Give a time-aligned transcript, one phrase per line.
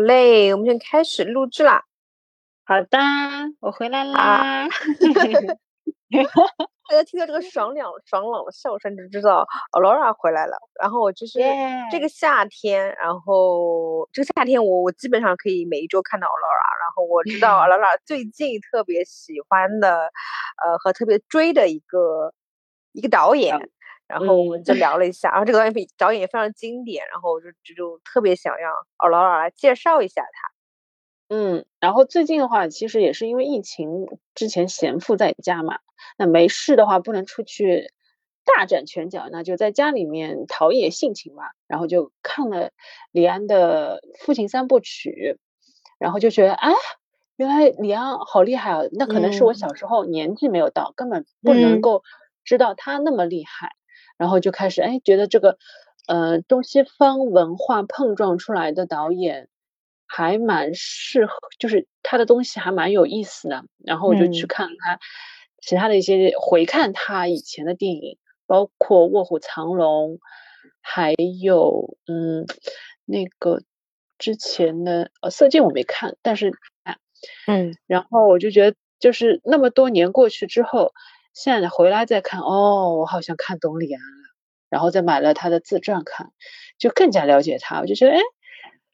[0.00, 1.84] 好嘞，我们就开始录制啦。
[2.64, 2.98] 好的，
[3.60, 4.66] 我回来啦。
[6.88, 10.56] 大家听到这个爽朗爽朗的笑声，就知道 Laura 回来了。
[10.80, 11.38] 然后我就是
[11.92, 16.80] 这个夏天，然后这个夏天我我基本上可以每一周看到 Laura。
[16.80, 20.10] 然后我知道 Laura 最近特别喜欢的，
[20.64, 22.32] 呃和特别追的一个
[22.92, 23.70] 一个导演。
[24.10, 30.50] 然后我们就聊了一下，然后这个导演比导演也非常经典，然后我就就就特别想让 Laura 来介绍一下他。
[31.32, 35.78] 嗯，然后最近的话，其实也是因为疫情之前闲赋在家嘛，
[36.18, 37.92] 那没事的话不能出去
[38.44, 41.44] 大展拳脚，那就在家里面陶冶性情嘛。
[41.68, 42.72] 然后就看了
[43.12, 45.38] 李安的《父亲三部曲》，
[46.00, 46.72] 然后就觉得啊，
[47.36, 48.80] 原来李安好厉害啊！
[48.90, 52.02] 那可能是我小时候年纪没有到，根本不能够
[52.42, 53.76] 知道他那么厉害。
[54.20, 55.56] 然后就开始哎，觉得这个
[56.06, 59.48] 呃东西方文化碰撞出来的导演。
[60.12, 63.64] 还蛮适合，就是他的东西还蛮有意思的。
[63.78, 64.98] 然后我就去看他
[65.62, 70.14] 其他的一些回看他以前的电影，包括《卧虎藏龙》，
[70.80, 72.44] 还有嗯
[73.04, 73.62] 那个
[74.18, 76.50] 之前的呃《色戒》我没看，但是
[77.46, 80.92] 嗯，然后我就觉得就是那么多年过去之后，
[81.42, 84.28] 现在回来再看，哦，我好像看懂李安了。
[84.68, 86.32] 然后再买了他的自传看，
[86.78, 87.80] 就更加了解他。
[87.80, 88.20] 我就觉得哎。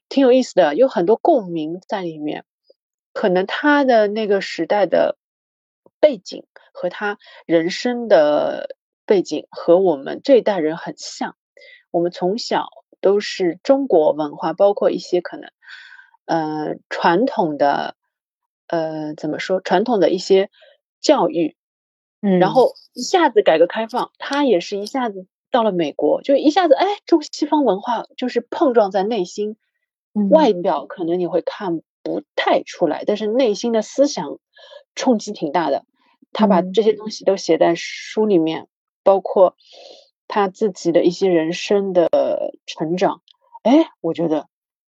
[0.09, 2.45] 挺有意思的，有很多共鸣在里面。
[3.11, 5.17] 可能他的那个时代的
[5.99, 11.35] 背景和他人生的背景和我们这一代人很像。
[11.91, 12.69] 我们从小
[13.01, 15.51] 都是中国文化，包括一些可能
[16.23, 17.97] 呃传统的
[18.67, 20.49] 呃怎么说传统的一些
[21.01, 21.57] 教育，
[22.21, 29.57] 嗯，然后一下子改革开放，他也是一下子到了美国，就一下子哎中西方文化就是碰撞在内心。
[30.31, 34.39] 外表可能你会看不太出来，但是内心的思想
[34.95, 35.85] 冲击挺大的。
[36.33, 38.67] 他把这些东西都写在书里面，
[39.03, 39.55] 包括
[40.27, 43.21] 他自己的一些人生的成长。
[43.61, 44.47] 哎，我觉得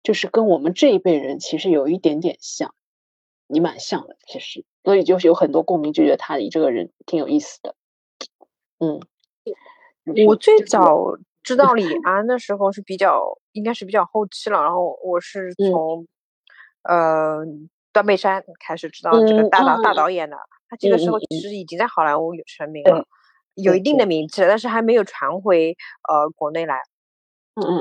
[0.03, 2.75] 就是跟我们这一辈人其实有一点点像，
[3.47, 7.75] 你蛮像的，其实，所以就是有很多共鸣，就觉得他这个人挺有意思的。
[8.79, 9.01] 嗯，
[10.25, 11.17] 我最早。
[11.43, 14.61] 知道李安的时候是比较，应该是比较后期了。
[14.61, 16.07] 然后我是从，
[16.83, 17.39] 呃，
[17.91, 20.37] 断背山开始知道这个大导大导演的。
[20.69, 23.05] 他这个时候其实已经在好莱坞有成名了，
[23.55, 25.75] 有一定的名气了，但是还没有传回
[26.07, 26.79] 呃国内来。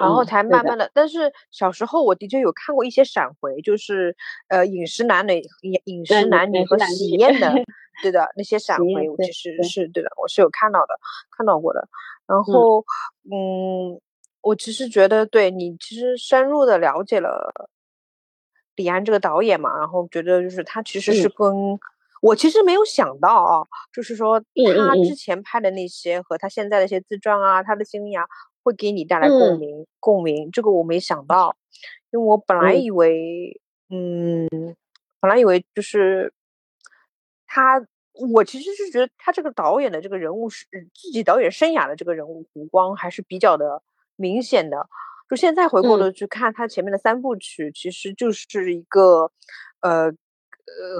[0.00, 4.16] 然后才慢慢的，但是小时候我的确有看过一些闪回，就是
[4.48, 7.52] 呃饮食男女、饮饮食男女和喜宴的，
[8.02, 10.94] 对的那些闪回，我其实是对的，我是有看到的，
[11.36, 11.88] 看到过的。
[12.26, 12.84] 然后，
[13.30, 14.00] 嗯，
[14.40, 17.52] 我其实觉得对你其实深入的了解了
[18.74, 21.78] 李安这个导演嘛，然后觉得就是他其实是跟
[22.22, 28.24] 我其实没有想到啊，就是说他之前拍的那些和他现在的一些自传啊，他的经历啊，
[28.66, 31.54] 会给你带来共鸣，共鸣这个我没想到，
[32.10, 33.60] 因为我本来以为，
[33.90, 34.48] 嗯，
[35.20, 36.32] 本来以为就是
[37.46, 37.86] 他。
[38.32, 43.82] 我其实是觉得他这个导演的这个人物是自己导演生涯的这个人物弧光还是比较的
[44.16, 44.88] 明显的。
[45.28, 49.30] 就现在回过头去看他前面的三部曲，其实就是一个
[49.80, 50.14] 呃呃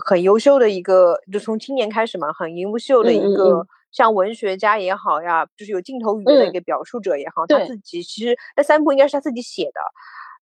[0.05, 9.81] 很优秀的一个，就从青年开始嘛，很优秀的一个像文学家也好呀，就是有镜头语言的一个表述者也好，他自己其实那三部应该是他自己写的，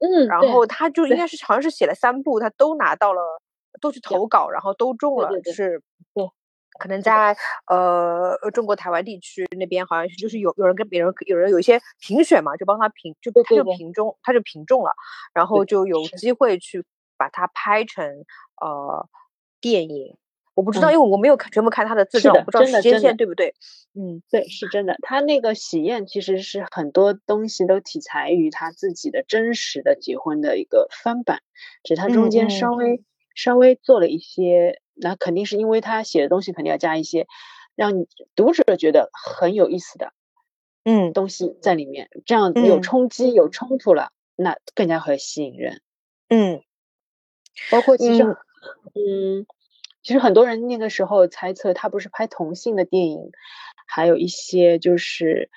[0.01, 3.21] 嗯，然后他就应该是好像是写了三部，他都拿到了，
[3.81, 5.81] 都去投稿，然后都中了，是。
[6.15, 6.29] 对
[6.81, 7.37] 可能在
[7.69, 14.91] 呃中国台湾地区那边，好像是就是有有人跟别人有人有一些评选嘛，就帮他评，就他就评中，他就评中了，
[15.33, 16.85] 然后就有机会去
[17.17, 18.25] 把它拍成
[18.61, 19.09] 呃
[19.61, 20.17] 电影。
[20.55, 23.55] 我不知道，因为我没有看全部看他的自传，我不知道时间线对不对。
[23.95, 24.97] 嗯，对，是真的。
[25.03, 31.43] 他那个喜宴其实是很多东西都体裁于他自己的真实的结婚的一个翻版，
[31.83, 33.03] 只是他中间稍微
[33.35, 34.81] 稍微做了一些。
[34.97, 37.27] 那肯定是因为他写的东西肯定要加一些
[37.75, 38.07] 让你
[38.37, 40.13] 读者觉得很有意思的，
[40.85, 45.81] 嗯，东西在里面，这样有冲击、有冲突了，那更加会吸引人。
[46.29, 46.63] 嗯，
[47.73, 49.47] 包括其实，嗯，
[50.05, 53.33] 其实很多人那个时候猜测他不是拍同性的电影，
[53.89, 55.51] 还有一些就是，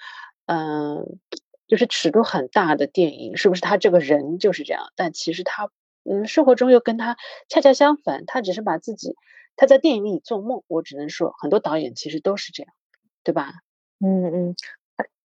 [0.47, 1.19] 嗯，
[1.67, 4.91] 就是尺度很大的电影，是不是他这个人就是这样？
[4.95, 5.69] 但其实他。
[6.09, 7.17] 嗯，生活中又跟他
[7.49, 9.17] 恰恰相反，他只是把自己
[9.57, 10.63] 他在电影里做梦。
[10.67, 12.71] 我只能说，很多导演其实都是这样，
[13.25, 13.51] 对吧？
[13.99, 14.23] 嗯
[14.53, 14.55] 嗯，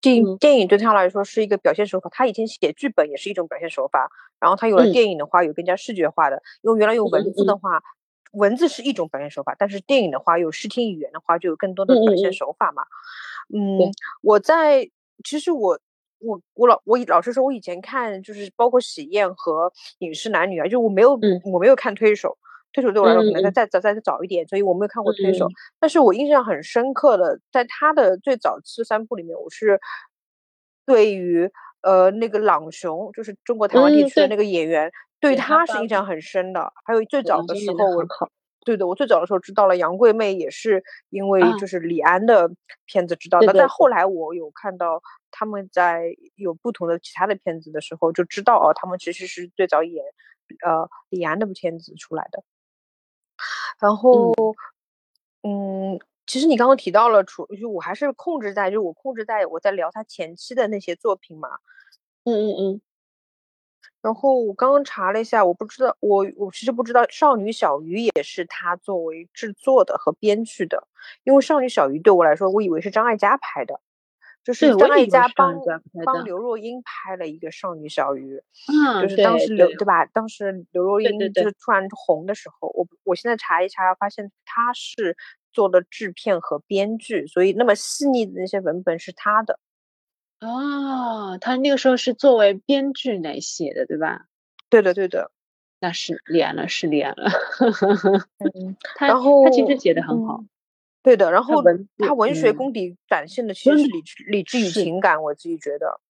[0.00, 7.80] 电电影对他来说是一个表现手法，他以前写剧本也是一种表现手法，然后他有了电影的话，有更加视觉化的，因为原来用文字的话，
[8.34, 12.82] 文字是一种表现手法，但是电影的话有视听语言的话，就有更多的表现手法嘛。
[13.54, 13.90] 嗯，
[14.22, 14.88] 我在
[15.24, 15.78] 其实我
[16.18, 21.18] 我我老我老实说，我以前看就是包括喜宴和饮食男女啊，就我没有
[21.52, 22.36] 我没有看推手。
[22.72, 25.46] 推手对我来说可能再再再再早一点，所以我没有看过推手。
[25.78, 29.80] 但是我印象很深刻的，在他的最早期三部里面，我是
[30.84, 31.48] 对于
[31.82, 34.90] 呃那个朗雄，就是中国台湾地区的那个演员，
[35.30, 36.72] 对他是印象很深的。
[36.84, 38.04] 还有最早的时候，我
[38.64, 42.50] 对的，我最早的时候知道了杨贵妹，也是因为就是李安的
[42.86, 43.52] 片子知道的。
[43.52, 50.04] 但后来我有看到他们在有不同的其他的片子的时候，就知道哦，他们其实是最早演
[50.64, 52.42] 呃李安那部片子出来的。
[53.80, 54.32] 然后，
[55.42, 61.48] 嗯，其实你刚刚提到了，除就我还是控制在，就我控制在我在聊他前期的那些作品嘛，
[62.24, 62.80] 嗯嗯嗯。
[64.04, 70.86] 然后我刚刚查了一下，我不知道，我我其实不知道《少女小鱼》也是他作为制作的和编剧的，
[71.24, 73.80] 因为《少女小鱼》对我来说，我以为是张艾嘉拍的。
[74.44, 75.58] 就是张艾嘉帮
[76.04, 78.36] 帮刘若英拍了一个《少女小鱼》，
[79.00, 80.04] 嗯，就是当时刘对吧？
[80.04, 85.16] 当时刘若英就是突然红的时候，我我现在查一查，发现他是
[85.54, 89.58] 做的制片和编剧，所以那么细腻的那些文本是他的。
[90.46, 94.26] 哦，他那个时候是作为编剧来写的，对吧？
[94.68, 95.30] 对的，对的，
[95.80, 97.30] 那是连了，是连了。
[98.54, 100.44] 嗯， 然后他其实写的很好。
[101.02, 101.62] 对的，然后
[101.98, 105.22] 他文学功底展现的其实是理智、理智与情感。
[105.22, 106.00] 我自己觉得，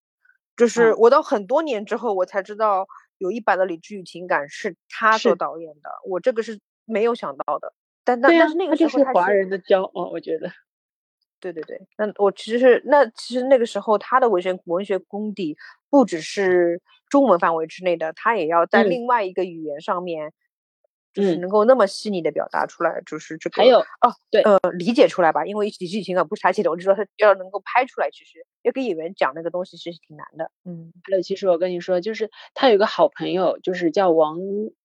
[0.56, 2.86] 就是我到很多年之后，我才知道
[3.18, 7.72] 有一版的《理智与情感》是他做导演的，我这个是没有想到的。
[8.04, 10.50] 但但但是那个时候他是华人的骄傲，我觉得。
[11.52, 15.56] 对对对，那我其实是那其实那个时候他的文学文学功底
[15.90, 20.32] 不只是中文范围之内的，他也要在另外一个语言上面。
[21.14, 30.50] 就是能够那么细腻的表达出来，就是这个还有哦，对，呃，理解出来吧，因为理智情啊不是他写的，我就说他要能够拍出来，其实要给演员讲那个东西，其实挺难的。
[30.64, 34.38] 嗯，还有，其实我跟你说，就是他有个好朋友，就是叫王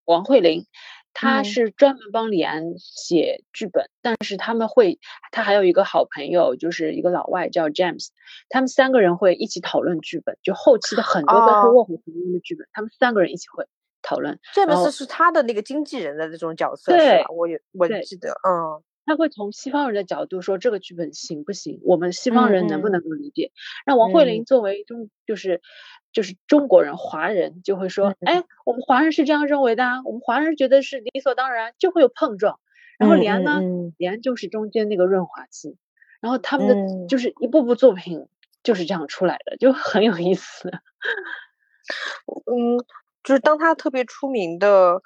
[0.05, 0.67] 王慧玲，
[1.13, 4.99] 他是专门帮李安写剧本，但是他们会，
[5.31, 8.09] 他还有一个好朋友，就是一个老外叫 James，
[8.49, 13.65] 他们三个人会一起讨论剧本，就后期的很多包括卧虎藏龙的剧本，他们三个人一起会。
[14.01, 17.25] 讨论，James 是他的那个经纪人的这种角色，是吧？
[17.35, 23.51] 我也我记得，嗯，他会从西方人的角度说这个剧本行不行，我们西方人能不能够理解？
[23.85, 25.61] 那王慧玲作为中就是
[26.11, 32.59] 就是中国人华人就会说，哎，我们华人是这样认为的，我们华人觉得是理所当然，就会有碰撞。
[32.97, 33.61] 然后李安呢，
[33.97, 35.77] 李安就是中间那个润滑剂，
[36.21, 38.27] 然后他们的就是一部部作品
[38.63, 40.69] 就是这样出来的，就很有意思。
[42.51, 42.83] 嗯。
[43.21, 45.01] 就是当他特别出名的，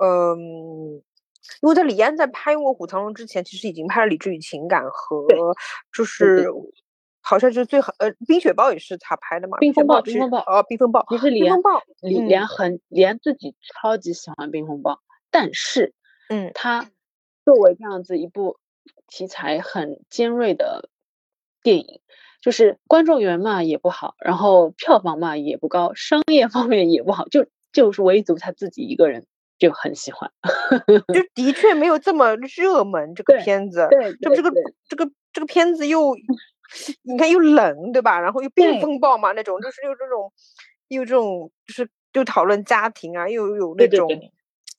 [0.00, 0.38] 嗯，
[1.60, 5.26] 因为在李安在拍《卧虎藏龙》之前，其实已经拍了《理智与情感》和
[5.92, 6.48] 就是
[7.28, 11.56] 好像就是最好呃，《冰雪暴》也是他拍的嘛，《冰风暴》《冰风暴》哦，《冰风暴》其实李连
[12.00, 14.92] 李连很李安自己超级喜欢《冰风暴》，
[15.30, 15.92] 但是
[16.28, 16.88] 嗯，他
[17.44, 18.58] 作为这样子一部
[19.08, 20.88] 题材很尖锐的
[21.62, 22.00] 电影。
[22.42, 29.26] 就是观众缘嘛也不好，然后票房嘛也不高，商业方面也不好，就就是唯独他自己一个人
[29.58, 30.30] 就很喜欢，
[31.12, 34.52] 就的确没有这么热门这个片子，对，这不这个
[34.88, 36.14] 这个这个片子又
[37.02, 38.20] 你看又冷对吧？
[38.20, 40.32] 然后又冰风暴嘛那种，就是又这种
[40.88, 44.08] 又这种就是就讨论家庭啊，又有那种。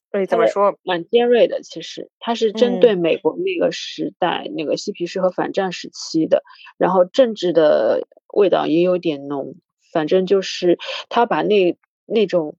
[0.09, 0.79] 对，怎么说？
[0.83, 6.43] 蛮尖锐的，其实它是针对美国那个时代那个嬉皮士和反战时期的，
[6.77, 9.55] 然后政治的味道也有点浓。
[9.91, 10.79] 反正就是
[11.09, 12.55] 他把那那种，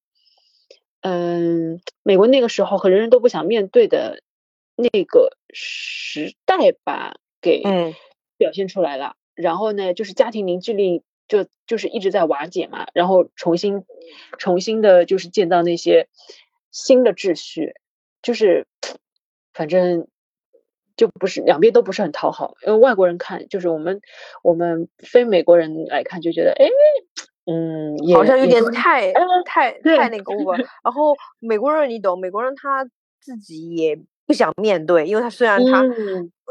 [1.01, 4.23] 嗯，美国那个时候和人人都不想面对的
[4.77, 7.63] 那个时代吧，给
[8.37, 9.17] 表现出来了。
[9.39, 13.85] 然后呢，就是家庭凝聚力就就是一直在瓦解嘛，然后重新
[14.39, 16.09] 重新的，就是建造那些。
[16.71, 17.73] 新的秩序，
[18.21, 18.67] 就是
[19.55, 20.07] 反正
[20.97, 24.03] 就不是两边都不是很讨好，因为外国人看，就是我们
[24.43, 26.69] 我们非美国人来看，就觉得哎，
[27.47, 29.13] 嗯，好像有点太
[29.47, 30.59] 太太那个了。
[30.85, 32.85] 然后美国人你懂，美国人他
[33.19, 35.83] 自己也不想面对，因为他虽然他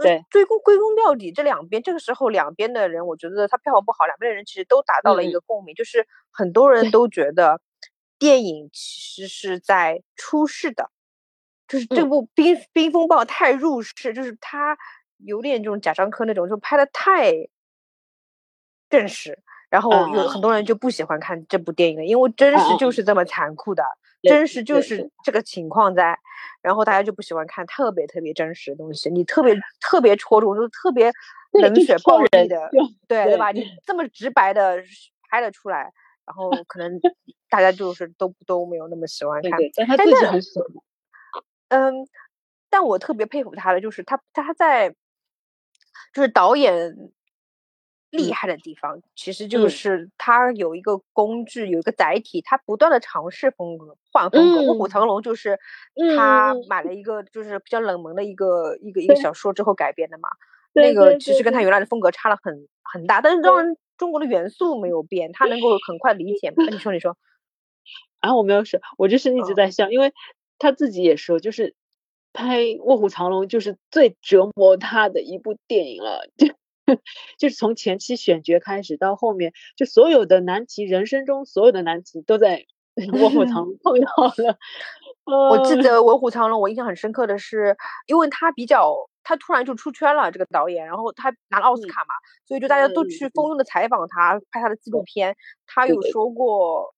[0.01, 0.25] 对。
[0.29, 7.61] 追归归根到底，这两边这个时候两边的人，我觉得他票房不好，两边的人其实都达到了一个共鸣，就是很多人都觉得。
[8.19, 10.89] 电影其实是在出世的，
[11.67, 14.75] 就是这部《冰冰风暴》太入世，就是他
[15.17, 17.31] 有点这种贾樟柯那种，就拍的太
[18.89, 19.37] 正式，
[19.69, 20.51] 然后有很多。
[20.51, 23.83] 人就不喜欢看这部电影了，因为真实就是这么残酷的，
[24.23, 26.17] 真实就是这个情况在，
[26.61, 31.11] 然后大家就不喜欢看特别特别真实的东西，你特别特别戳中，就是特别
[31.51, 32.69] 冷血暴力的，
[33.07, 33.51] 对对吧？
[33.51, 34.81] 你这么直白的
[35.29, 35.91] 拍了出来，
[36.25, 36.99] 然后可能
[37.49, 40.67] 大家就是都都没有那么喜欢看，但他自己很喜欢。
[41.69, 41.93] 嗯，
[42.69, 44.95] 但我特别佩服他的就是他他在，
[46.13, 46.95] 就是导演。
[48.09, 54.61] 厉害的地方，其实就是他有一个工具，有一个载体，他不断的尝试风格，换风格。
[54.61, 55.59] 卧虎藏龙就是
[56.15, 60.29] 他买了一个就是比较冷门的一个一个一个小说之后改编的嘛。
[60.73, 66.63] 那个其实跟他原来的风格差了很很大，但是当然中国的元素没有变，他能够很快理解嘛。
[66.69, 67.17] 你说你说，
[68.21, 70.13] 啊，我没有说，我就是一直在笑，因为
[70.59, 71.75] 他自己也说，就是
[72.31, 76.47] 拍卧虎藏龙就是最折磨他的一部电影了，就。
[77.37, 82.65] 就是从前期选角开始到后面，就所有的难题，人生中所有的难题都在
[83.21, 84.07] 卧虎藏龙碰到
[84.43, 84.57] 了。
[85.25, 87.75] 我记得卧虎藏龙，我印象很深刻的是，
[88.07, 92.15] 因为他比较，他突然就出圈了，这个导演，然后他拿了奥斯卡嘛，
[92.47, 95.35] 所以就大家都去蜂拥的采访他，拍他的纪录片。
[95.67, 96.95] 他有说过，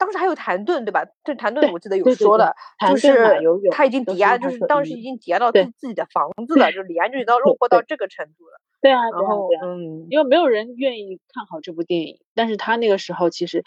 [0.00, 1.04] 当时还有谭盾对吧？
[1.22, 2.56] 对谭盾，我记得有说的，
[2.88, 3.38] 就是
[3.70, 5.60] 他已经抵押，就是当时已经抵押到自。
[5.76, 7.82] 自己的房子了，就李安就已经落魄到。
[7.82, 8.60] 这个程度了。
[8.80, 13.64] 对啊，然后嗯，因为没有人愿意看好这部电影，但是他那个时候其实，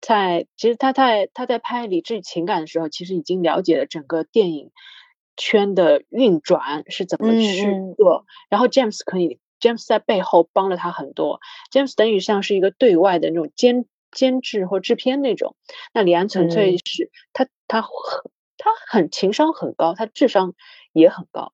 [0.00, 4.70] 在其实他在他在拍《理智与情感》的时候，其实已经了解了整个电影
[5.36, 11.40] 圈的运转是怎么去做，然后 James 可以，James 在背后帮了他很多
[11.72, 15.54] ，James 等于像是一个对外的那种监监制或制片那种，
[15.92, 17.90] 那李安纯粹是他他很
[18.56, 20.54] 他很情商很高，他智商
[20.94, 21.52] 也很高，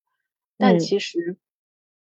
[0.56, 1.36] 但其实。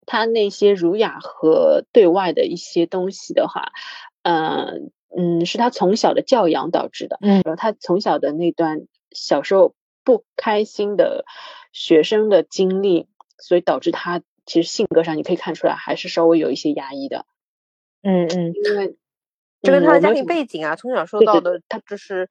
[0.09, 3.73] 他那些儒雅和对外的一些东西的话，
[4.23, 7.17] 嗯嗯，是他从小的教养导致的。
[7.19, 9.75] 嗯，然后他从小的那段小时候
[10.05, 11.25] 不开心的
[11.73, 17.25] 学生的经历，所以导致他其实性格上你可以看出来还是稍微有一些压抑的。
[18.01, 18.95] 嗯嗯，因为
[19.61, 22.29] 这跟他的家庭背景啊，从小受到的他就是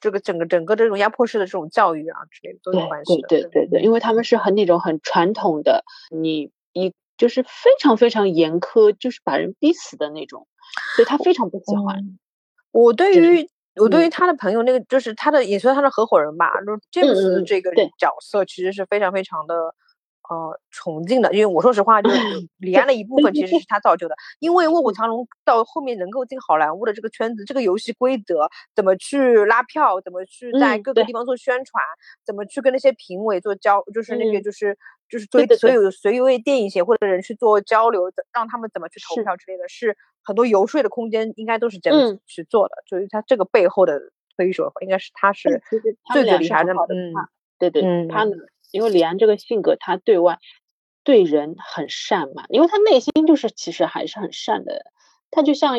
[0.00, 3.20] 这个整个整个这种压迫式的这种教育啊之类的都有关系。
[3.28, 6.94] 对对对对，因为他们是很那种很传统的，你一。
[7.18, 10.46] 就是非常非常严苛，就是把人逼死的那种，
[10.94, 12.16] 所以他非常不喜欢。
[12.70, 16.52] 我对于我对于他的朋友，那个就是他的，也算他的合伙人吧，
[16.92, 19.74] 就是 James 这个角色，其实是非常非常的。
[20.28, 22.18] 呃，崇敬的，因为我说实话，就是
[22.58, 24.14] 李安的一部分其实是他造就的。
[24.40, 31.82] 因为《卧虎藏龙》到后面能够进好莱坞的这个圈子，这个游戏规则怎么去拉票，怎么去在各个地方做宣传，
[32.26, 34.76] 怎么去跟那些评委做交，就是那个就是
[35.08, 42.74] 就是对所有所有为电影协会的人去做交流，让他们怎么去投票之类的，是很多游说的空间，应该都是这样去做的。
[42.86, 43.98] 所以他这个背后的
[44.36, 45.62] 推手，应该是他是
[46.12, 46.74] 最最厉害的。
[46.74, 47.14] 嗯，
[47.58, 48.36] 对对，他呢。
[48.70, 50.38] 因为李安这个性格，他对外
[51.04, 54.92] 对人很善嘛，因为他内心就是其实还是很善的。
[55.30, 55.76] 他就像，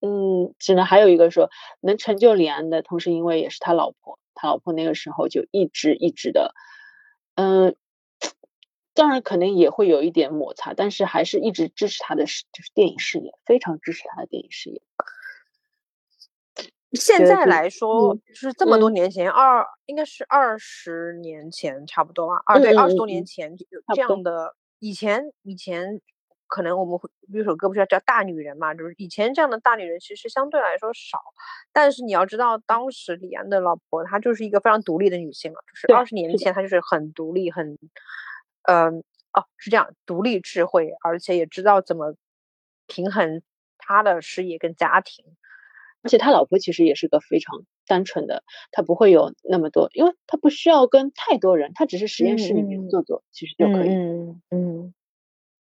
[0.00, 6.54] 嗯，只能还有一个说，能成就李安的同时，因为也是他老婆，他老婆那个时候就一直一直的，
[7.34, 7.74] 嗯，
[8.94, 14.82] 当然可能也会有一点摩擦，但是还是一直支持他的就是电影事业，非常支持他的电影事业。
[16.92, 22.42] 现在来说，就是这么多年前，二应该是二十年前差不多吧。
[22.44, 26.00] 二对二十多年前有这样的，以前以前
[26.46, 31.18] 可能我们会有首歌不是叫大女人嘛，就是以前这样的大女人其实相对来说少。
[31.72, 37.78] 但是你要知道，当时李安的老婆她就是一个非常独立的女性了，就是二十年前她就是很独立，很
[38.64, 38.98] 嗯
[39.32, 42.14] 哦是这样，独立智慧，而且也知道怎么
[42.86, 43.40] 平衡
[43.78, 45.24] 她的事业跟家庭。
[46.02, 54.94] 而且他老婆其实也是个非常单纯的，他不会有那么多，因为他不需要跟太多人，他只是实验室里面做做，其实就可以，嗯嗯，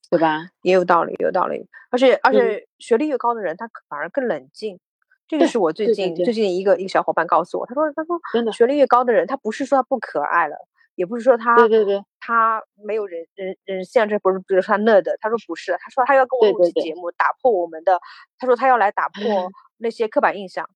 [0.10, 0.50] 对吧？
[0.64, 1.68] 也有道理，有道理。
[1.90, 4.80] 而且而且学历越高的人，他反而更冷静。
[5.28, 10.58] 这个是我最近最近一个一个小伙伴告诉我，他说他说真的，学历越高的人，他不是说他不可爱了，
[10.96, 18.02] 也不是说他对对对，他没有人人人性，这不是比如说他那的，他说不是，他说他要跟我录期节目，打破我们的，
[18.38, 19.22] 他说他要来打破。
[19.82, 20.70] 那些刻板印象，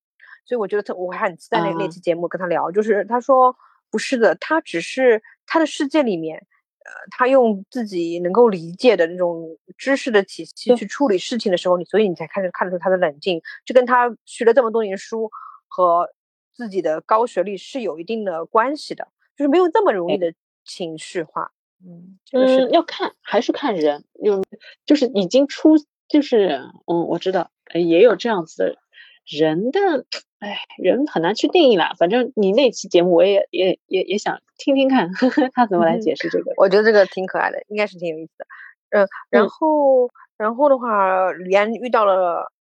[0.44, 3.56] 所以我觉得他我还很期待那那期节目跟他聊，就是他说
[3.90, 6.38] 不是的，他只是他的世界里面，
[6.84, 15.30] 呃，他用自己能够理解的那种知识的体系去处理事情的时候，你所以你才开始看出他的冷静，这跟他学了这么多年书
[15.68, 16.10] 和
[16.52, 20.32] 自己的高学历是有一定的关系的，就是没有这么容易的
[20.64, 21.52] 情绪化。
[21.84, 24.42] 嗯，嗯，要看还是看人，有
[24.86, 25.76] 就是已经出
[26.08, 28.78] 就是，嗯，我知道，也有这样子的
[29.26, 30.06] 人的，
[30.38, 31.94] 哎，人很难去定义啦。
[31.98, 35.10] 反正你那期节目，我也也也也想听听看
[35.52, 36.52] 他怎么来解释这个。
[36.56, 38.46] 我觉得这个挺可爱的，应该是挺有意思的。
[38.90, 42.52] 嗯，然后，然后的话，李安遇到了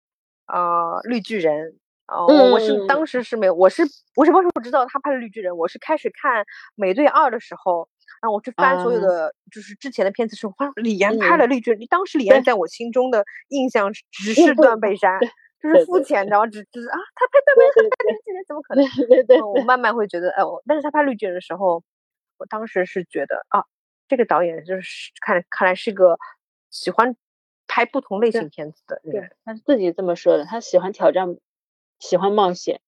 [0.47, 1.77] 啊绿巨人。
[2.07, 3.83] 哦，我是当时是没有，我是
[4.17, 5.57] 我什么时候知道他拍了绿巨人？
[5.57, 6.45] 我是开始看
[6.75, 7.89] 美队二的时候。
[8.21, 11.81] 然后我去翻所有的就是之前的片子时候，发现李安拍了绿巨人。
[11.91, 15.19] 当时李安在我心中的印象只是断背山，
[15.65, 18.87] 就是肤浅，然后只只是啊，他拍断背山拍绿巨人怎么可能？
[19.09, 21.83] 对对，我慢慢会觉得，哎，我但是他拍绿巨人的时候，
[22.37, 23.65] 我当时是觉得啊，
[24.07, 26.19] 这个导演就是看看来是个
[26.69, 27.17] 喜欢
[27.67, 29.35] 拍不同类型片子的人。
[29.47, 31.35] 他自己这么说的，他喜欢挑战，
[31.99, 32.83] 喜欢冒险。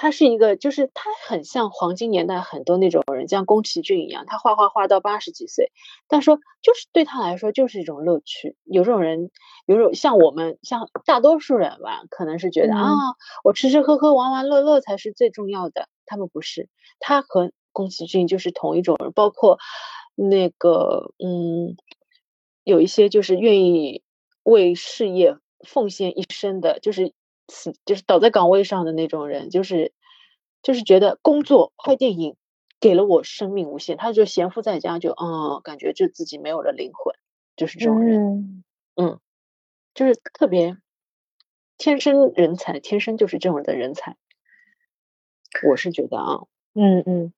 [0.00, 5.72] 他是一个，就是他很像黄金年代很多那种人，像宫崎骏一样，他画画画到八十几岁。
[6.06, 8.56] 但说就是对他来说就是一种乐趣。
[8.64, 9.30] 有这种人，
[9.66, 12.94] 有种像我们，像大多数人吧，可能是觉得啊，
[13.42, 15.88] 我吃吃喝喝玩玩乐乐才是最重要的。
[16.06, 16.68] 他们不是，
[17.00, 19.10] 他和宫崎骏就是同一种人。
[19.12, 19.58] 包括
[20.14, 21.76] 那个，嗯，
[22.62, 24.02] 有一些就是愿意
[24.44, 25.36] 为事业
[25.66, 27.12] 奉献一生的，就是。
[27.84, 29.92] 就是倒在岗位上的那种人，就是
[30.62, 32.36] 就是觉得工作拍电影
[32.78, 37.14] 给了我生命无限，他就闲赋在家，就嗯，感觉就自己没有了灵魂，
[37.56, 38.62] 就是这种人，
[38.96, 39.18] 嗯，
[39.94, 40.76] 就是特别
[41.78, 44.16] 天生人才，天生就是这种的人才，
[45.68, 46.42] 我是觉得啊，
[46.74, 47.32] 嗯嗯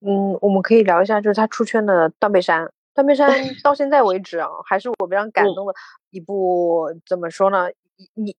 [0.00, 2.64] 嗯，我们可以聊一下，就是他出圈的《断背山》，
[2.94, 3.30] 《断背山》
[3.62, 5.74] 到现在为止啊，还是我非常感动的
[6.10, 7.68] 一部，怎么说呢？
[8.14, 8.34] 你。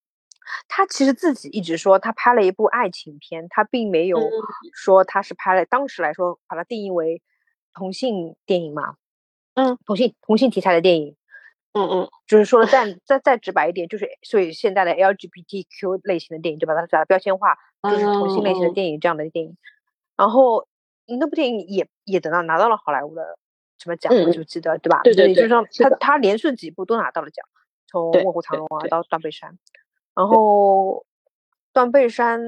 [0.68, 4.20] 他其实自己一直说他拍了一部爱情片，他并没有
[4.74, 5.66] 说他是拍了。
[5.66, 7.22] 当时来说，把它定义为
[7.74, 8.96] 同性电影嘛，
[9.54, 11.16] 嗯，同性同性题材的电影，
[11.74, 19.56] 嗯嗯，就是说的再再再直白一点，就是所以现在的 LGBTQ 类型的电影就把它把它标签化，就是同性类型的电影这样的电影。
[20.18, 20.68] 然后
[21.20, 23.38] 那部电影也也得到拿到了好莱坞的
[23.78, 25.02] 什么奖，我就记得对吧？
[25.04, 27.46] 对对对，就是说他他连续几部都拿到了奖，
[27.88, 29.52] 从《卧虎藏龙》啊到《断背山》。
[30.20, 31.06] 然后，
[31.72, 32.42] 断背山，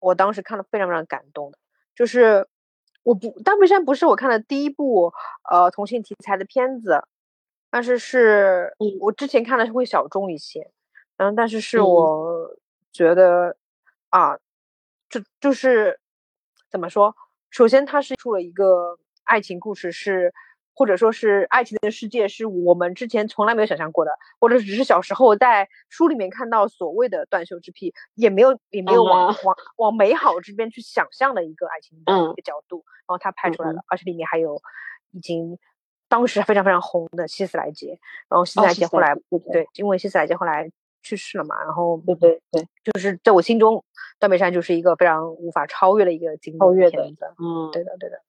[0.00, 1.56] 我当时看了非常非常感动的，
[1.94, 2.46] 就是
[3.02, 5.10] 我不断背山不是我看的第一部
[5.50, 7.02] 呃同性题材的片子，
[7.70, 10.70] 但是是我之前看的是会小众一些，
[11.16, 12.54] 嗯，但是是我
[12.92, 13.56] 觉得
[14.10, 14.36] 啊，
[15.08, 15.98] 就就是
[16.68, 17.16] 怎么说，
[17.48, 20.34] 首先它是出了一个爱情故事是。
[20.74, 24.10] 或者说是爱情的世界是我们之前从来没有想象过的，
[24.40, 34.60] 或者只是小时候在书里面看到所谓的断袖之癖，也没有也没有往往往美好这边去想象的一个爱情的一个角度，然后他拍出来了，而且里面还有
[35.12, 35.56] 已经
[36.08, 39.14] 当时非常非常红的希斯莱杰，然后希斯莱杰后来
[39.52, 40.70] 对，因为希斯莱杰后来
[41.02, 43.84] 去世了嘛，然后对对对，就是在我心中，
[44.18, 48.20] 断背山就是一个非常无法超越的一个经典片子，嗯，对的对的。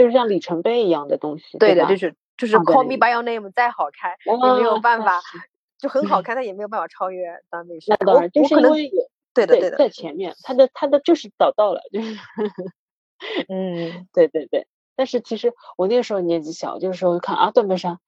[0.00, 5.20] 就是像里程碑一样的东西，对的，就是就是 Call Me by Your Name 再好看也没有办法，
[5.78, 7.98] 就很好看，它也没有办法超越断背山。
[8.00, 8.90] 那当然，就是因为
[9.34, 12.16] 对的对的，在前面，他的他的就是找到了，就是
[13.52, 14.66] 嗯，对对对。
[14.96, 17.98] 但是其实我那时候年纪小，就是说看啊断背山，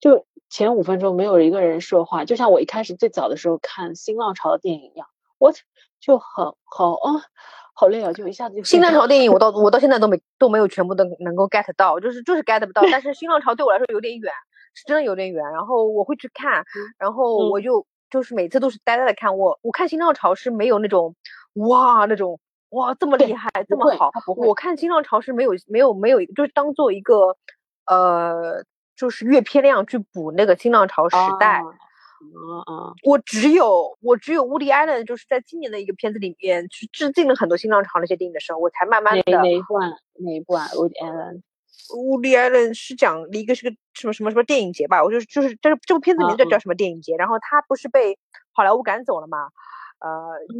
[0.00, 5.52] 就前五分钟没有一个人说话，就像我一开始最早的时候看新浪潮的电影一样，我
[6.00, 7.24] 就很好啊。
[7.74, 8.12] 好累啊！
[8.12, 12.82] 就一下子就新浪潮电影，我到我到现在都没都没有全部的能够 get 到，就是就是 get 不到。
[12.90, 14.32] 但是新浪潮对我来说有点远，
[14.74, 15.42] 是真的有点远。
[15.52, 16.62] 然后我会去看，
[16.98, 19.38] 然后我就就是每次都是呆呆的看。
[19.38, 21.14] 我我看新浪潮是没有那种
[21.54, 22.38] 哇那种
[22.70, 24.10] 哇这么厉害这么好。
[24.36, 27.36] 我看新浪潮是没有没有没有，就是当做一个
[27.86, 28.62] 呃
[28.94, 31.62] 就是阅片量去补那个新浪潮时代。
[32.30, 32.92] 啊啊！
[33.04, 39.88] 我只有我只有乌迪埃伦，就是在今年的一个片子里面去致敬了很多新浪潮那些电影的时候，我才慢慢的哪一部啊？
[40.18, 40.66] 哪一部啊？
[40.76, 41.42] 乌迪埃伦，
[41.96, 45.02] 乌迪埃伦是讲一个是个什么什么什么电影节吧？
[45.02, 47.16] 我就是就是这这部片子名字叫什么电影节？
[47.16, 48.18] 然后他不是被
[48.52, 49.48] 好莱坞赶走了嘛？
[50.00, 50.10] 呃，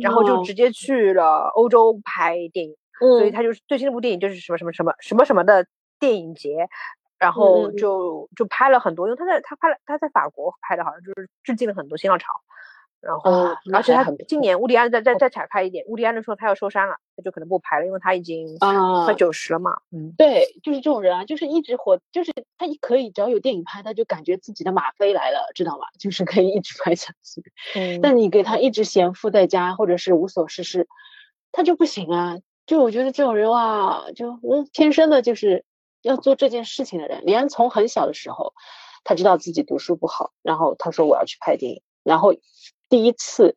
[0.01, 2.77] 然后就直接去了欧洲拍电影，
[3.19, 5.67] 所以他就是最新的部电影就是什么什么什么什么什么的
[5.99, 6.69] 电影节。
[7.23, 12.27] 然后就就拍了很多，因为他在他拍了他在法国拍的，好像就是致敬了很多新浪潮。
[13.01, 19.77] 然后而且他今年乌迪安再再再彩拍一点，乌迪安的说他要收山了，他就可能不拍了，因为他已经快九十了嘛。
[19.93, 25.87] 嗯，对，就是这种人啊，就是一直活，就是他一可以只要有电影拍，他就感觉自己的马飞来了，知道吗？
[26.01, 27.43] 就是可以一直拍下去。
[27.77, 30.89] 嗯，但你给他一直闲赋在家，或者是无所事事，
[31.53, 32.39] 他就不行啊。
[32.67, 35.65] 就我觉得这种人哇，就嗯，天生的就是。
[36.03, 38.53] 要做这件事情的人，李安从很小的时候，
[39.05, 42.35] 他知道自己读书不好，然后他说我要去拍电影，然后
[42.89, 43.57] 第一次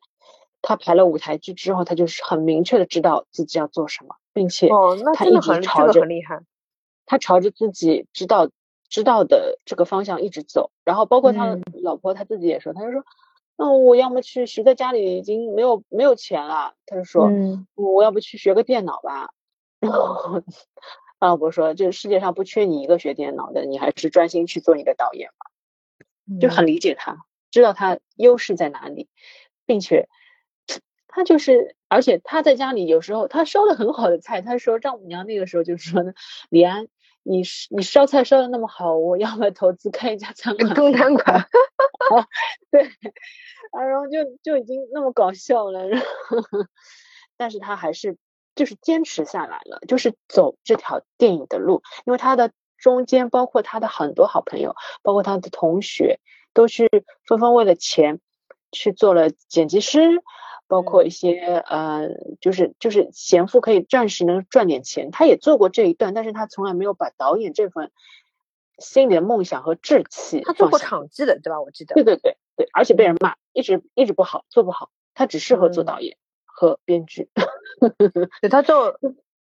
[0.62, 6.40] 他排了舞台剧之后，他就是很明确的知道自己要做什么，并且哦，那真的很朝着很厉害。
[7.04, 8.50] 他朝着自己知道
[8.88, 13.04] 知道的这个方向一直走，然后包括他老婆他自己也说，他就说，
[13.56, 17.30] 那我要么去学，在家里已经没有没有钱了，他就说，
[17.74, 19.30] 我要不去学个电脑吧。
[19.78, 20.42] 然后
[21.18, 25.50] 他老婆说，这世界上不缺你一个学电脑的，你还是专心去做你的导演吧。
[26.40, 29.08] 就很理解他，知道他优势在哪里，
[29.64, 30.08] 并且
[31.08, 36.12] 他就是，而且他在家里有时候他烧的很好的菜，他说丈母娘那个时候就说呢，
[36.48, 36.88] 李安。
[37.28, 40.72] 你你烧菜烧的那么好，我要不要投资开一家餐馆？
[40.76, 41.44] 中餐馆，
[42.70, 42.82] 对，
[43.72, 46.06] 啊，然后就就已经那么搞笑了，然后
[47.36, 48.16] 但是他还是
[48.56, 56.18] 就是坚持下来了，就是走这条电影的路，因为他的中间包括他的很多好朋友，包括他的同学，
[56.52, 56.88] 都是
[57.24, 58.18] 纷纷为了钱
[58.72, 60.00] 去做了剪辑师。
[60.68, 62.08] 包括一些呃，
[62.40, 67.92] 就是就是贤妇可以暂时能赚点钱，他也做过这一段，但是他从来没有把导演这份
[68.76, 70.40] 心里的梦想和志气。
[70.44, 71.60] 他做过场记的，对吧？
[71.60, 71.94] 我记得。
[71.94, 74.90] 对对对对，而且被人骂，一直一直不好，做不好。
[75.14, 77.30] 他只适合做导演和编剧。
[78.40, 78.98] 对他做，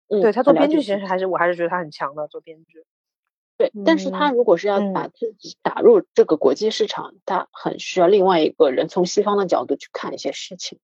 [0.08, 2.86] 对他做编剧，其实还是我还是觉得他很强的，做编剧。
[3.58, 10.80] 对，但是他如果是要把自己打入这个国际市场，他很需要另外一个人从西方的角度去看一些事情。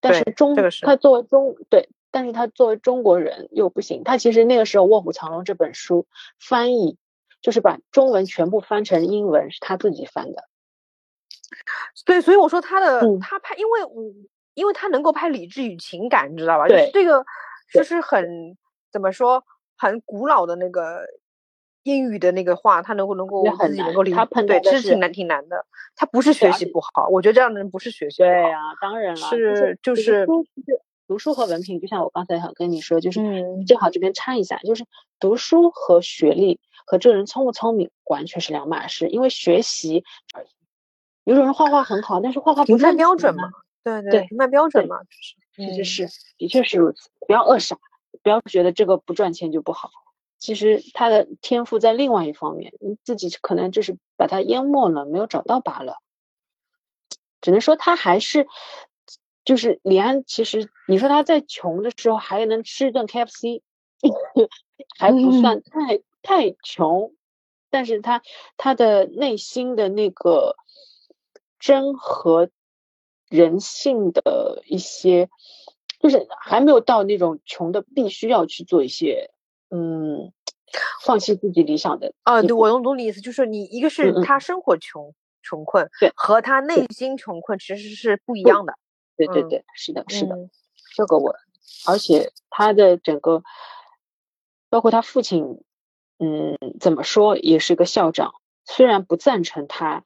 [0.00, 4.04] 但是中他作为中对，但是他作为中国人又不行。
[4.04, 6.06] 他其实那个时候《卧虎藏龙》这本书
[6.38, 6.98] 翻译，
[7.40, 10.44] 就是把中文全部翻成英文，是他自己翻的。
[12.04, 14.12] 对，所以我说他的他拍，因为我
[14.58, 16.66] 因为他能够拍理智与情感，你知道吧？
[16.68, 17.24] 就是这个
[17.72, 18.56] 就是很
[18.92, 19.44] 怎么说，
[19.76, 21.06] 很古老的那个。
[21.84, 24.16] 英语的那个话，他能够能够自己能够理解？
[24.46, 25.64] 对，这是挺难挺难的。
[25.96, 28.30] 他不是学习不好，我觉得这样的人不是学习不好。
[28.30, 30.26] 对啊，当然了，是就是
[31.06, 33.22] 读书和文凭，就像我刚才想跟你说，就是
[33.66, 34.84] 正好这边掺一下，就是
[35.18, 39.08] 读书和学历和这个人聪不聪明完全是两码事。
[39.08, 40.04] 因为学习，
[41.24, 43.44] 有种人画画很好，但是画画不太标准嘛。
[44.02, 44.96] 对对，评判标准嘛，
[45.56, 47.10] 确实是，的确是如此。
[47.26, 47.78] 不要扼杀，
[48.22, 49.90] 不要觉得这个不赚钱就不好。
[50.38, 55.96] 其实他的天赋在另外一方面，你自己可能就是把他淹没了，没有找到罢了。
[57.40, 58.46] 只能说他还是，
[59.44, 60.24] 就是李安。
[60.24, 63.62] 其实你说他在穷的时候还能吃一顿 KFC，
[64.98, 67.14] 还不算太太穷，
[67.70, 68.22] 但是他
[68.56, 70.56] 他的内心的那个
[71.58, 72.50] 真和
[73.28, 75.28] 人性的一些，
[76.00, 79.30] 就是还没有到那种穷的必须要去做一些。
[79.70, 80.32] 嗯，
[81.04, 88.72] 放弃自己理想的啊，对我懂懂你意思，就是你一个是他生活穷穷困，对，和他内心穷困其实是不一样的。
[89.14, 90.36] 对对对，是的，是的，
[90.96, 91.34] 这个我，
[91.86, 93.42] 而且他的整个，
[94.70, 95.62] 包括他父亲，
[96.18, 98.32] 嗯，怎么说也是个校长，
[98.64, 100.04] 虽然不赞成他，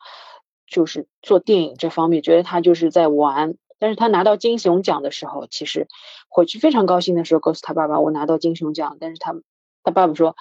[0.72, 3.56] 就是做电影这方面，觉得他就是在玩。
[3.78, 5.88] 但是他拿到金熊奖的时候，其实
[6.28, 9.34] 回去非常高兴的时候，告诉他爸爸：“我拿到金熊奖。”但是他
[9.82, 10.36] 他爸爸说：“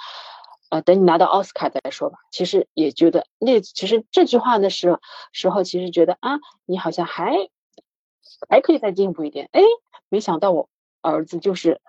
[0.69, 4.99] 呃，等你拿到奥斯卡再说吧。”其实也觉得那其实这句话的时候
[5.31, 7.49] 时候，其实觉得啊，你好像还
[8.47, 9.49] 还可以再进步一点。
[9.53, 9.61] 哎，
[10.07, 10.69] 没想到我
[11.01, 11.81] 儿子就是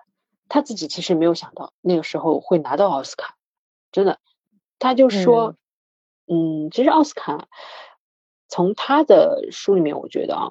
[0.49, 3.35] 他自己，其实没有想到那个时候会拿到奥斯卡。
[3.91, 4.17] 真的，
[4.79, 5.55] 他就说
[6.25, 7.47] ：“嗯，其实奥斯卡
[8.53, 10.49] 从他的书里面，我觉得啊。”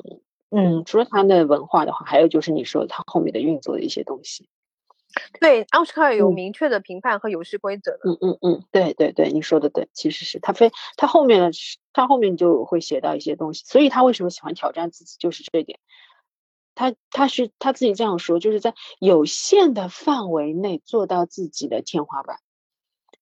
[0.55, 4.49] 嗯，除了他的文化的话，还有就是你说他后面的运作的一些东西。
[5.41, 8.01] 对，奥斯卡有明确的评判和游戏规则的。
[8.05, 11.51] 嗯嗯嗯，对对对，你说的对，其实是他非他后面的
[11.95, 15.79] 他后面就会写到一些东西，所以他为什么喜欢挑战自己，就是这一点。
[16.75, 22.37] 他他是他自己这样说，就是在有限的范围内做到自己的天花板，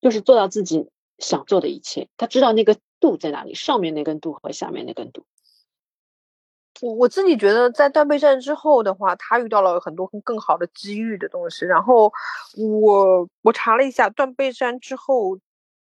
[0.01, 0.89] 就是做到自己
[1.19, 2.09] 想做的一切。
[2.17, 5.25] 他知道那个度在哪里，上面那根度和下面那根度。
[6.81, 11.67] 我我自己觉得，在断背山之后的话，他遇到了很多更好的机遇的东西。
[11.67, 12.13] 然后
[12.57, 15.39] 我我查了一下，断背山之后，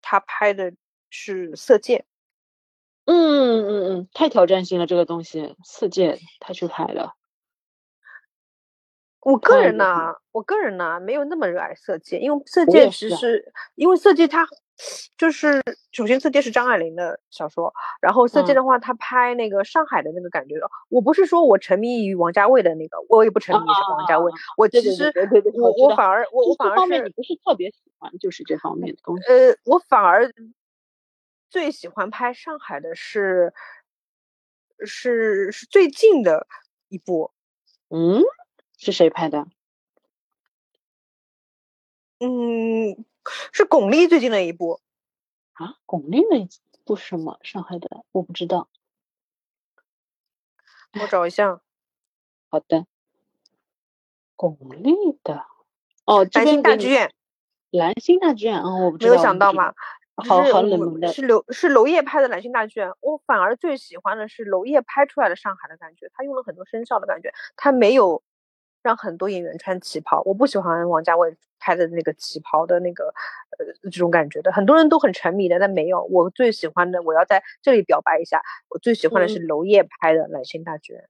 [0.01, 0.71] 他拍的
[1.09, 1.97] 是《色戒》。
[3.05, 7.15] 嗯嗯嗯，太挑战性了，这个东西，《色戒》他去拍了。
[9.19, 14.47] 我个人呢，我个人呢，没有那么热爱《色戒》，因为《色戒》其实，因为《色戒》它。
[15.17, 20.55] 就是首先，《色戒》是张爱玲的小说，然后《色戒》的话，他拍那个上海的那个感觉，
[20.89, 25.11] 我不是说我沉迷于王家卫的那个，我也不沉迷于王家卫，我其实
[25.55, 29.23] 我我反而我我反而是你不是特别喜欢，就是这方面的东西。
[29.27, 30.31] 呃，我反而
[31.49, 33.53] 最喜欢拍上海的是
[34.85, 36.45] 是是最近的
[36.89, 37.31] 一部。
[37.89, 38.21] 嗯，
[38.77, 39.47] 是谁拍的？
[42.19, 43.05] 嗯，
[43.51, 44.81] 是巩俐最近的一部。
[45.53, 46.49] 啊，巩俐的一
[46.85, 47.39] 部什么？
[47.43, 48.69] 上海的，我不知道。
[50.99, 51.61] 我找一下。
[52.49, 52.85] 好的。
[54.35, 55.45] 巩俐的。
[56.05, 57.13] 哦，蓝星大剧院。
[57.71, 59.73] 蓝星大剧院啊，我不知道没有想到吗？
[60.15, 61.13] 好好冷门的。
[61.13, 68.23] 是娄是娄烨拍的蓝星大剧院，我反而最喜欢的是娄烨拍出来的上海的感觉，他用了很多声效的感觉，他没有
[68.87, 70.21] 让很多演员穿旗袍。
[70.25, 71.35] 我不喜欢王家卫。
[71.59, 73.05] 拍的那个旗袍的那个
[73.57, 77.01] 呃这种感觉的，很多人都很沉迷的，但没有我最喜欢的。
[77.01, 81.01] 我要在这里表白一下，我最喜欢的是娄烨拍的《揽星大剧院》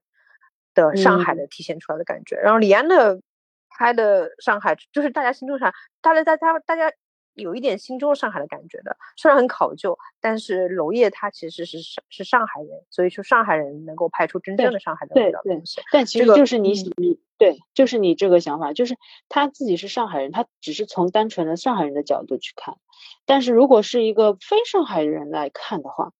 [0.74, 2.36] 的上海的体现出来的感觉。
[2.36, 3.20] 然后李安的
[3.68, 6.90] 拍的上海，就是大家心中上，大家大家大家。
[7.38, 15.80] 有一点心中上海的感觉的，虽然很考究，但是娄烨他其实是上是上海人，所以说上海人能够拍出真正的上海的味道东西。
[15.92, 18.96] 但其实就是你你对，就是你这个想法，就是
[19.28, 22.76] 他自己是上海人，他只是从单纯的上海人的角度去看。
[23.24, 26.12] 但是如果是一个非上海人来看的话，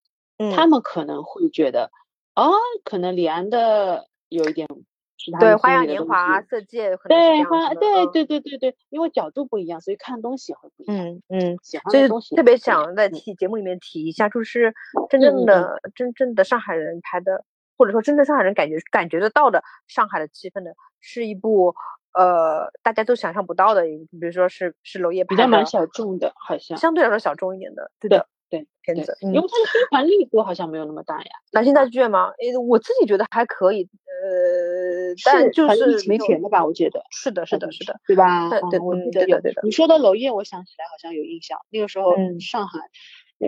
[0.55, 1.91] 他们可能会觉得，
[2.35, 2.53] 哦，
[2.85, 4.69] 可能李安的有一点。
[5.41, 11.07] 对，花样年华、色戒，对花，对对对对对，因为角度不一样，所以看东西也会不一样。
[11.07, 11.59] 嗯嗯，
[11.91, 14.75] 所以特别想在提节目里面提一下，就是
[15.11, 17.45] 真正的真正的上海人拍的，
[17.77, 21.75] 或者说真正上海人感觉感觉得到的上海的气氛的，是一部
[22.15, 28.29] 呃大家都想象不到的，一比如说是是娄烨拍的，比较蛮小众的，好像相对来说小众一点的，对的。
[28.51, 31.31] 对片子，因为它的宣传力度好像没有那么大呀。
[31.53, 32.31] 南星大剧院吗？
[32.39, 33.87] 诶，我自己觉得还可以，
[34.21, 36.65] 呃，但就是没钱的吧？
[36.65, 38.51] 我觉得是的，是的，是的，对吧？
[38.51, 39.41] 对对，我记得有。
[39.63, 42.79] 你说的娄烨，我想起来好像有印象，那个时候上海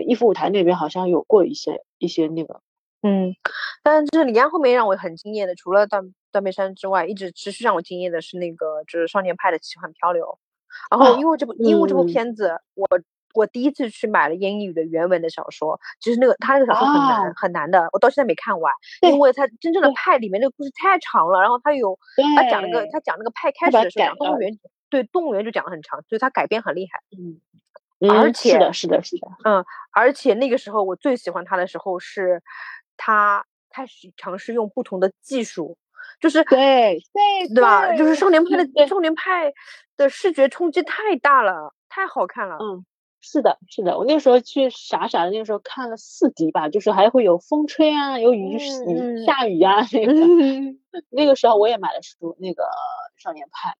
[0.07, 2.61] 逸夫舞台那边好像有过一些一些那个，
[3.03, 3.35] 嗯。
[3.83, 10.39] 但是李安后面让我很惊艳的，除了断断背山之外，一直持续让我惊艳的是那个就是少年派的奇幻漂流。
[10.89, 12.87] 然后因为这部因为这部片子我。
[13.33, 21.97] 我第一次去买了英语的原文的小说，其实那个他那个小说很难很难的，我到现在没看完，因为他真正的派里面那个故事太长了，然后他有
[22.35, 27.01] 他讲那个他讲那个派开始的时候讲动物园，对动物园就讲的很长，所以他改编很厉害。
[27.17, 32.41] 嗯，而且是的是的是的，嗯，而且那个时候我最喜欢他的时候是，
[32.97, 35.77] 他开始尝试用不同的技术，
[36.19, 37.95] 就是对对对吧？
[37.95, 39.53] 就是少年派的少年派
[39.95, 42.57] 的视觉冲击太大了，太好看了。
[42.59, 42.85] 嗯。
[43.21, 50.13] 是的，是的，我那时候去傻傻的，那个时候看了四集吧，就是还会有风吹啊，有雨雨下雨啊，那个。
[51.09, 52.65] 那个时候我也买了书，那个
[53.15, 53.77] 少年派，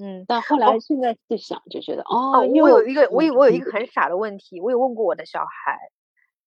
[0.00, 5.76] 嗯，但后来现在去想就觉得，哦，我有一个，我有我有一个很傻的问题，我有问过我的小孩，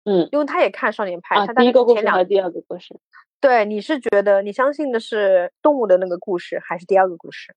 [0.05, 3.01] 嗯，因为他也看少年派，他第一个故事和第二个故事，
[3.41, 7.55] 对，你是觉得你相信的是动物的那个故事，还是第二个故事？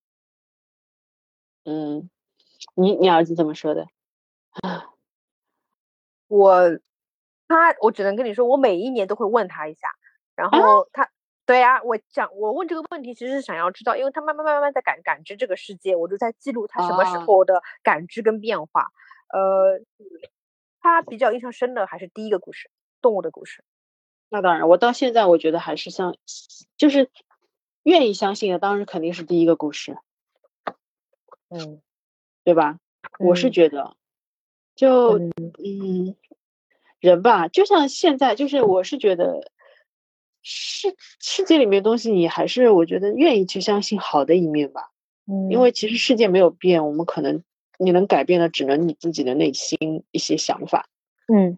[1.65, 2.09] 嗯，
[2.75, 3.85] 你你儿子怎么说的？
[4.51, 4.89] 啊，
[6.27, 6.79] 我
[7.47, 9.87] 他我只能跟你说，我每一年都会问他一下，
[10.35, 11.09] 然后他
[11.45, 18.91] 对呀，我讲我问这个问题其实是想要知道，因为他慢慢慢慢慢在感感知这个世界，我就在记录他什么时候的感知跟变化。
[19.33, 19.79] 呃，
[20.81, 22.69] 他比较印象深的还是第一个故事，
[23.01, 23.63] 动物的故事。
[24.29, 26.15] 那当然，我到现在我觉得还是像，
[26.77, 27.09] 就是
[27.83, 29.97] 愿意相信的，当然肯定是第一个故事。
[31.49, 31.81] 嗯，
[32.43, 32.77] 对吧？
[33.19, 33.95] 我是觉得。
[34.75, 36.15] 就嗯，
[36.99, 39.51] 人吧，就像现在，就是我是觉得
[40.41, 44.89] 世世界里面东西，你还是我觉得愿意去相信好的一面吧。
[45.27, 47.43] 嗯，因为其实世界没有变，我们可能
[47.77, 50.87] 你能改变的只能你自己的内心一些想法。
[51.27, 51.57] 嗯，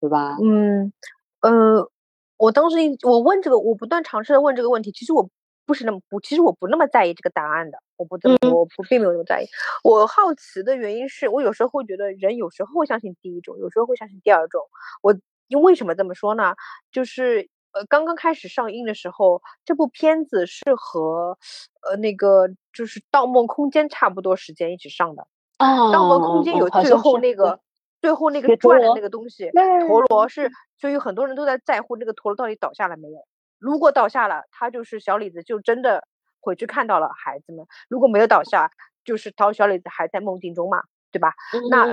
[0.00, 0.36] 对吧？
[0.42, 0.92] 嗯，
[1.40, 1.90] 呃，
[2.36, 5.30] 我当时我问这个，我不断尝试的问这个问题，其实我。
[5.64, 9.46] 不是那么不，其实我不那么在意这个答案的，我不怎么，我不并没有那么在意。
[9.84, 14.60] 我好奇的原因是我有时候会觉得人有时候会相信第一种，有时候会相信第二种。
[15.02, 15.16] 我
[15.48, 16.54] 因为什么这么说呢？
[16.90, 21.38] 就是呃刚刚开始上映的时候，这部片子是和
[21.82, 25.26] 呃那个就是《盗梦空间》差不多时间一起上的。
[25.58, 27.60] 啊，盗梦空间有最后那个
[28.00, 29.50] 最后那个转的那个东西，
[29.86, 33.24] 陀螺是，所以很多人都在在乎那个陀螺到底倒下了没有。
[33.62, 36.08] 如果倒下了，他就是小李子，就真的
[36.40, 38.68] 回去看到了孩子们；如果没有倒下，
[39.04, 41.32] 就是陶小李子还在梦境中嘛，对吧？
[41.70, 41.86] 那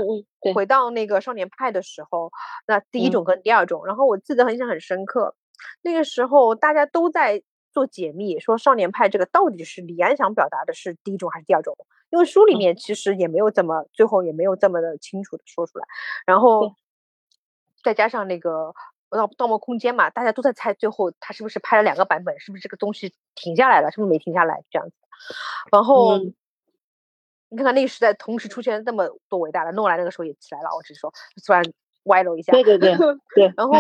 [0.54, 2.32] 回到那个少年派的时候，
[2.66, 5.36] 那第一种跟第二种，然后我记得印象很深刻，
[5.84, 11.76] 那个时候大家都在做解密，说少年派这个到底是李安想表达的是第一种还是第二种？
[12.10, 15.86] 因为书里面其实也没有这么最后也没有这么的清楚的说出来，
[16.26, 16.74] 然后
[17.84, 18.74] 再加上那个。
[19.10, 24.96] 盗盗梦空间嘛，大家都在猜最后他是不是拍了两个版本，是不是这个东西停下来了，是不是没停下来这样子。
[25.72, 31.14] 然后你看看那个时代同时出现那么多伟大的，诺兰那个时候也起来了，我只是说
[31.46, 31.64] 突然。
[32.04, 32.96] 歪了一下，对对对
[33.36, 33.74] 对，然 后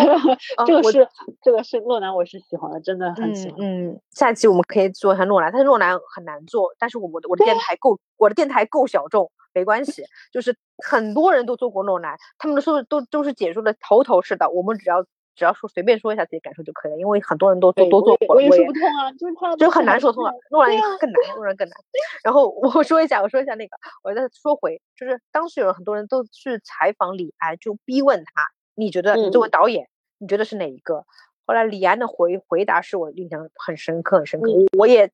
[0.67, 1.07] 这个是
[1.41, 3.57] 这个是诺兰，我是喜欢的，真的很喜欢。
[3.61, 15.03] 嗯，下期我们可以做一下诺兰，但是诺兰很难做，但是我我的我的电台够，我的电台够小众，没关系，就是很多人都做过诺兰，他们的说的都都是解说的头头是道，我们只要
[15.39, 21.77] 只要说随便说一下自己感受就可以了，因为很多人都都都做过，我也说不通啊，就是他就很难说通了，诺兰更难，诺兰更难。
[22.23, 28.43] 然后我说一下，我说一下那个，我再说回，就是当时有很多人都去采访李安，就逼问他。
[28.75, 31.05] 你觉得你作为导演，你觉得是哪一个？
[31.45, 34.51] 后来李安的回回答是我印象很深刻，很深刻。
[34.77, 35.11] 我也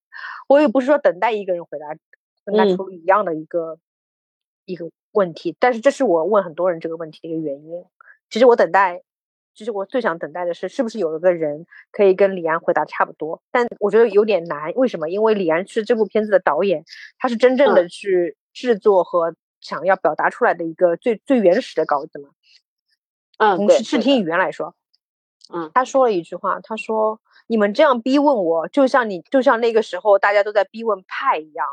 [0.49, 1.95] 我也不是说等待一个人回答，
[2.43, 3.77] 跟他出一样的一个
[4.65, 7.85] 一个问题，但是这是我问很多人这个问题的一个原因。
[8.29, 9.01] 其实我等待，
[9.55, 13.41] 其实我最想等待的是，是不是有一个人可以跟李安回答差不多？
[13.51, 14.71] 但我觉得有点难。
[14.73, 15.09] 为什么？
[15.09, 16.83] 因为李安是这部片子的导演，
[17.17, 22.29] 他是真正的去制作和想要表达出来的一个最最原始的稿子嘛。
[23.37, 24.75] 嗯，从视视听语言来说，
[25.53, 31.67] 嗯，他说了一句话，他说：“你们这样逼问我，就像你，就像那个时候大家都在逼问派一样。”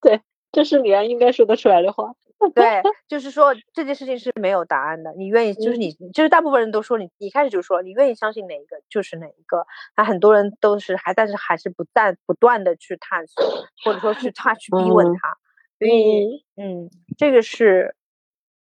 [0.00, 0.20] 对，
[0.52, 2.14] 这是李安应该说得出来的话。
[2.54, 5.12] 对， 就是说这件事情是没有答案的。
[5.14, 9.66] 你愿意，就是你，就是大部分人都说你，一开始就说你愿意相信哪一个就是哪一个。
[9.96, 13.44] 那很多人都是还，但是还是不断不断的去探索，
[13.84, 15.36] 或者说去他去逼问他。
[15.78, 17.94] 所以，嗯，这个是。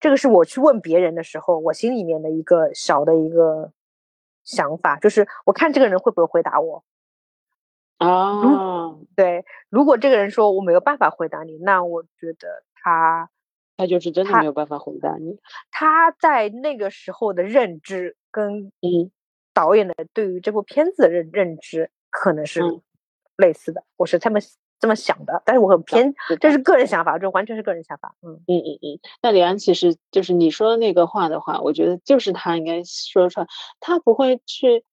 [0.01, 3.73] 这个是我去问别人的时候，我心里面的一个小的一个
[4.45, 6.85] 想法，就是我看这个人会不会回答我。
[7.97, 8.43] 啊，
[9.17, 13.31] 对，如果这个人说我没有办法回答你，那我觉得他
[13.77, 15.39] 他就是真的没有办法回答你。
[15.71, 18.73] 他在那个时候的认知跟
[19.53, 22.61] 导演的对于这部片子的认认知可能是
[23.37, 24.43] 类似的，我是他们。
[24.81, 28.15] 这么想的，但是我很偏，这是个人想法，这完全是个人想法。
[28.21, 29.01] 嗯嗯嗯嗯。
[29.23, 33.47] 那李安其实就是你说的那个话的话，我觉得就是他应该说出来，
[33.81, 34.85] 他不会去，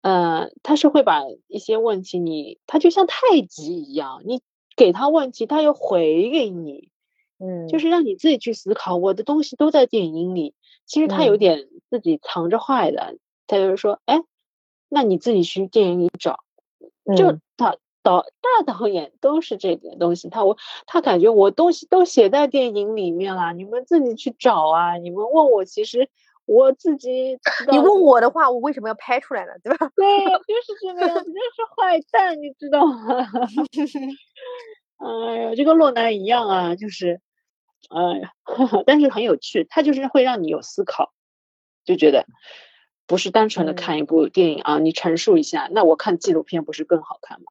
[0.00, 4.42] 呃，他是会把一些问题，你他就像太极一样，你
[4.76, 6.90] 给他问题，他又回给你，
[7.42, 8.96] 嗯，就是让你自己去思考。
[8.96, 10.54] 我的东西都在电影里，
[10.86, 14.22] 其实他有点自己藏着坏的，他就是说，哎，
[14.88, 16.38] 那你自己去电影里找，
[17.16, 17.76] 就他。
[18.04, 24.96] 导大导演都是这点东西，他我他感觉我东西都写在电影里面了，你们自己去找啊！
[24.96, 26.08] 你们问我，其实
[26.44, 27.38] 我自己。
[27.70, 29.52] 你问我的话，我为什么要拍出来呢？
[29.62, 29.88] 对吧？
[29.94, 33.24] 对，就是这个样子，就是坏蛋，你知道吗？
[34.98, 37.20] 哎呀，就跟洛南一样啊，就是，
[37.90, 38.32] 哎呀，
[38.86, 41.12] 但是很有趣，它就是会让你有思考，
[41.84, 42.26] 就觉得
[43.06, 47.46] 不是单纯的看一部电影啊，你陈述一下，那我看纪录片不是更好看吗？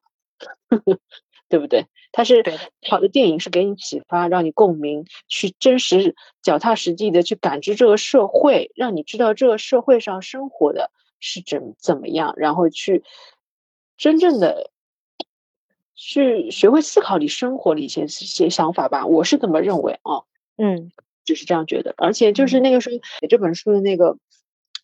[1.48, 1.86] 对不对？
[2.12, 2.42] 它是
[2.88, 10.90] 好的电影，是给你启发，让你共鸣，去真实、脚踏实地的去感知这个社会，让你知道这个社会上生活的
[11.20, 13.04] 是怎怎么样，然后去
[13.98, 14.70] 真正的
[16.04, 19.06] 去学会思考你生活的一些一些想法吧。
[19.06, 20.90] 我是这么认为啊，嗯，
[21.24, 21.94] 就是这样觉得。
[21.96, 24.16] 而且就是那个时候写这本书的那个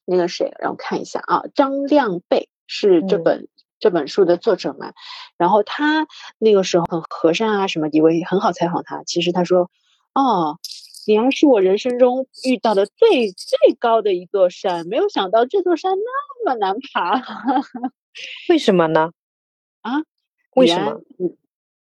[0.05, 3.49] 那个谁，让我看一下啊，张亮贝是这本。
[3.81, 4.93] 这本书的作者嘛，
[5.37, 9.05] 然后他那个时候很和善啊，什么以为很好采访他。
[9.05, 9.71] 其实他说
[10.19, 10.59] ：“哦，
[11.07, 17.23] 李安是我人生中遇到的最最高的一座山，没有想到这座山那么难爬。
[18.51, 19.13] 为什么呢？
[19.83, 20.03] 啊？
[20.59, 21.01] 为什么？
[21.17, 21.37] 你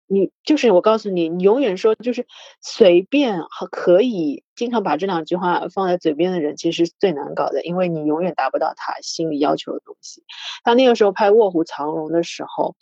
[0.09, 2.25] 你就是我告诉你，你永远说就是
[2.61, 10.23] 随便和可以经常把这两句话放在嘴边的人，其实是最难搞的，因为你永远达不到他心里要求的东西。
[10.63, 12.75] 他那个时候拍《卧虎藏龙》的时候，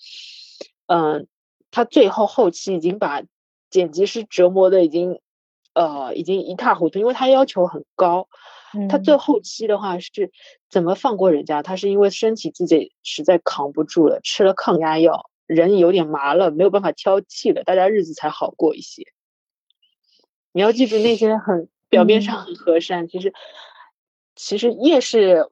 [0.86, 1.28] 嗯，
[1.72, 3.24] 他最后后期已经把
[3.72, 5.20] 剪辑师折磨的已经，
[5.74, 8.28] 呃，已经一塌糊涂，因为他要求很高。
[8.90, 10.32] 他最后期的话是
[10.70, 11.64] 怎么放过人家？
[11.64, 15.30] 他是因为身体自己实在扛不住了，吃了抗压药。
[15.46, 19.04] 人有点麻了，没有办法挑剔了，大家日子才好过一些。
[20.52, 23.34] 你要记住，那些很表面上很和善，其实
[24.36, 25.48] 其实越是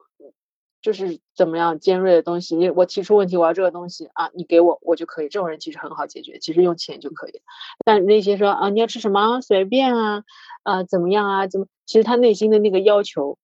[0.80, 5.28] 就是怎么样尖锐的东西，你我提出问题，我要这个东西啊，你给我，我就可以。
[5.28, 7.42] 这种人其实很好解决，其实用钱就可以。
[7.84, 10.24] 但那些说啊，你要吃什么随便啊
[10.62, 13.38] 啊怎么样啊怎么，其实他内心的那个要求，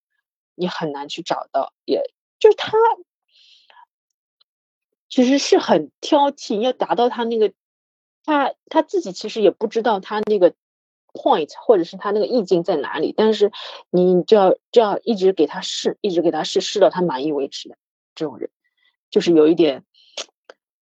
[0.55, 2.03] 你很难去找到，也
[2.38, 2.72] 就是他。
[5.11, 7.52] 其实是很挑剔，要达到他那个，
[8.24, 10.54] 他他自己其实也不知道他那个
[11.12, 13.50] point，或者是他那个意境在哪里，但是
[13.90, 17.76] 你就要就要一直给他试，一直给他试，试到他满意为止的
[18.14, 18.50] 这种人，
[19.11, 19.84] 就是有一点，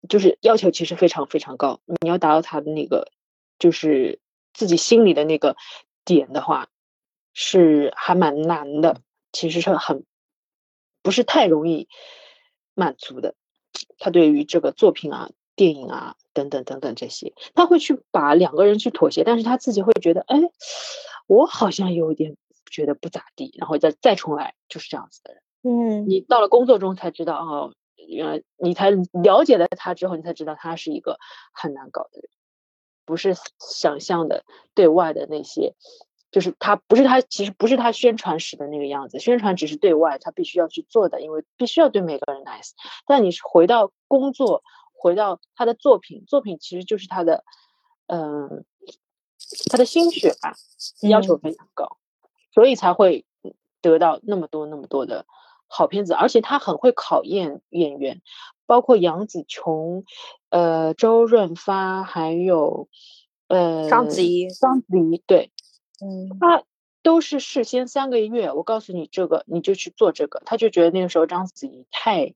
[0.09, 3.09] 就是要求其实非常非常高，你要达到他的那个，
[3.57, 4.19] 就是
[4.53, 5.55] 自己心里的那个
[6.03, 6.67] 点的话，
[7.33, 8.99] 是还蛮难的，
[9.31, 10.03] 其实是很
[11.01, 11.87] 不是太容易
[12.73, 13.33] 满足的。
[13.97, 16.15] 他对于这个作品啊、电影啊。
[16.33, 20.39] 等等等等，这些他会去把两个人去妥协，但是他自己会觉得，哎，
[21.25, 22.37] 我好像有点
[22.69, 25.41] 觉得不咋地，然后再再重来，就是这样子的人。
[25.63, 27.73] 嗯，你到了工作中才知道，哦，
[28.07, 31.17] 原来你才了解了他之后，你才知道他是一个
[31.51, 32.29] 很难搞的人，
[33.03, 34.45] 不是想象的
[34.75, 35.73] 对外的那些，
[36.31, 42.71] 就是他不是他其实不是他宣传时的那个样子，宣传只是对外他必须要去做的，因为必须要对每个人 nice。
[43.05, 44.63] 但你是回到工作。
[44.99, 47.43] 回到他的作品，作品其实就是他的，
[48.07, 48.65] 嗯，
[49.69, 50.55] 他的心血吧，
[51.07, 51.97] 要求非常高，
[52.51, 53.23] 所以才会
[53.79, 55.27] 得到那么多那么多的
[55.67, 56.13] 好片子。
[56.13, 58.23] 而且他很会考验演员，
[58.65, 60.03] 包括杨紫琼、
[60.49, 62.89] 呃周润发，还有
[63.49, 64.49] 呃章子怡。
[64.49, 65.51] 章子怡对，
[66.01, 66.63] 嗯，他
[67.03, 70.41] 都是事先三个月，我告诉你这个，你就去做这个。
[70.45, 72.35] 他就觉得那个时候章子怡太。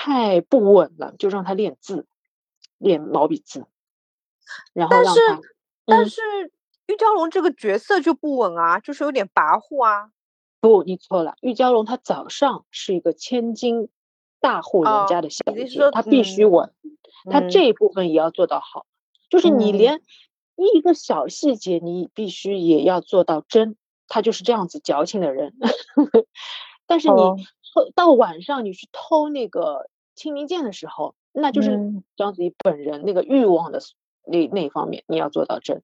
[0.00, 2.06] 太不稳了，就让他练字，
[2.78, 3.66] 练毛笔字，
[4.72, 5.40] 然后让他。
[5.84, 6.20] 但是
[6.86, 10.12] 玉娇龙这个角色就不稳啊，就是有点跋扈啊。
[10.60, 11.34] 不，你错了。
[11.40, 13.88] 玉娇龙她早上是一个千金
[14.38, 16.72] 大户人家的小姐，她必须稳，
[17.28, 18.86] 她这一部分也要做到好。
[19.28, 20.00] 就是你连
[20.74, 23.76] 一个小细节，你必须也要做到真。
[24.08, 25.54] 他就是这样子矫情的人。
[26.86, 27.46] 但是你。
[27.94, 31.78] 到晚上你去偷那个清明剑的时候，那就是
[32.16, 33.78] 章子怡本人那个欲望的
[34.26, 35.82] 那那一方面，你要做到真。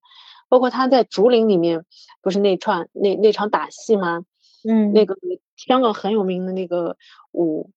[0.48, 1.84] 包括他在竹林里面，
[2.20, 4.24] 不是那串那那场打戏吗？
[4.66, 5.16] 嗯，那个
[5.56, 6.96] 香港很有名的那个
[7.30, 7.70] 武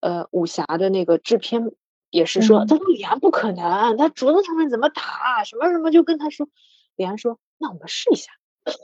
[0.00, 1.70] 呃武侠的那个制片
[2.12, 5.42] 也是说，他说李安不可能，他竹子上面怎么打？
[5.42, 6.46] 什么什么就跟他说，
[6.94, 8.30] 李安说那我们试一下，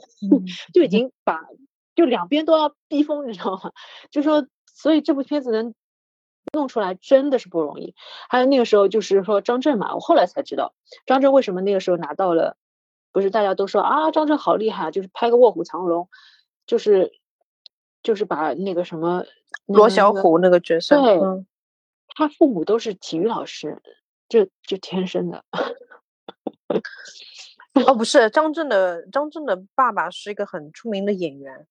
[0.73, 1.39] 就已经把
[1.95, 3.71] 就两边都要逼疯，你知道吗？
[4.11, 4.45] 就说。
[4.81, 5.73] 所以这部片子能
[6.53, 7.95] 弄出来真的是不容易。
[8.29, 10.73] 还有那个时候就是说张震嘛，我后来才知道
[11.05, 12.55] 张震为什么那个时候拿到了，
[13.11, 16.07] 不是大家都说啊张震好厉害，就是拍个卧虎藏龙，
[16.65, 17.11] 就是
[18.03, 19.25] 就是把那个什么
[19.65, 21.45] 罗小虎那个角色，对，
[22.15, 23.81] 他父母都是体育老师，
[24.27, 25.43] 就就天生的。
[27.73, 31.67] 哦，不是张震的张震的爸爸是一个很出名的演员，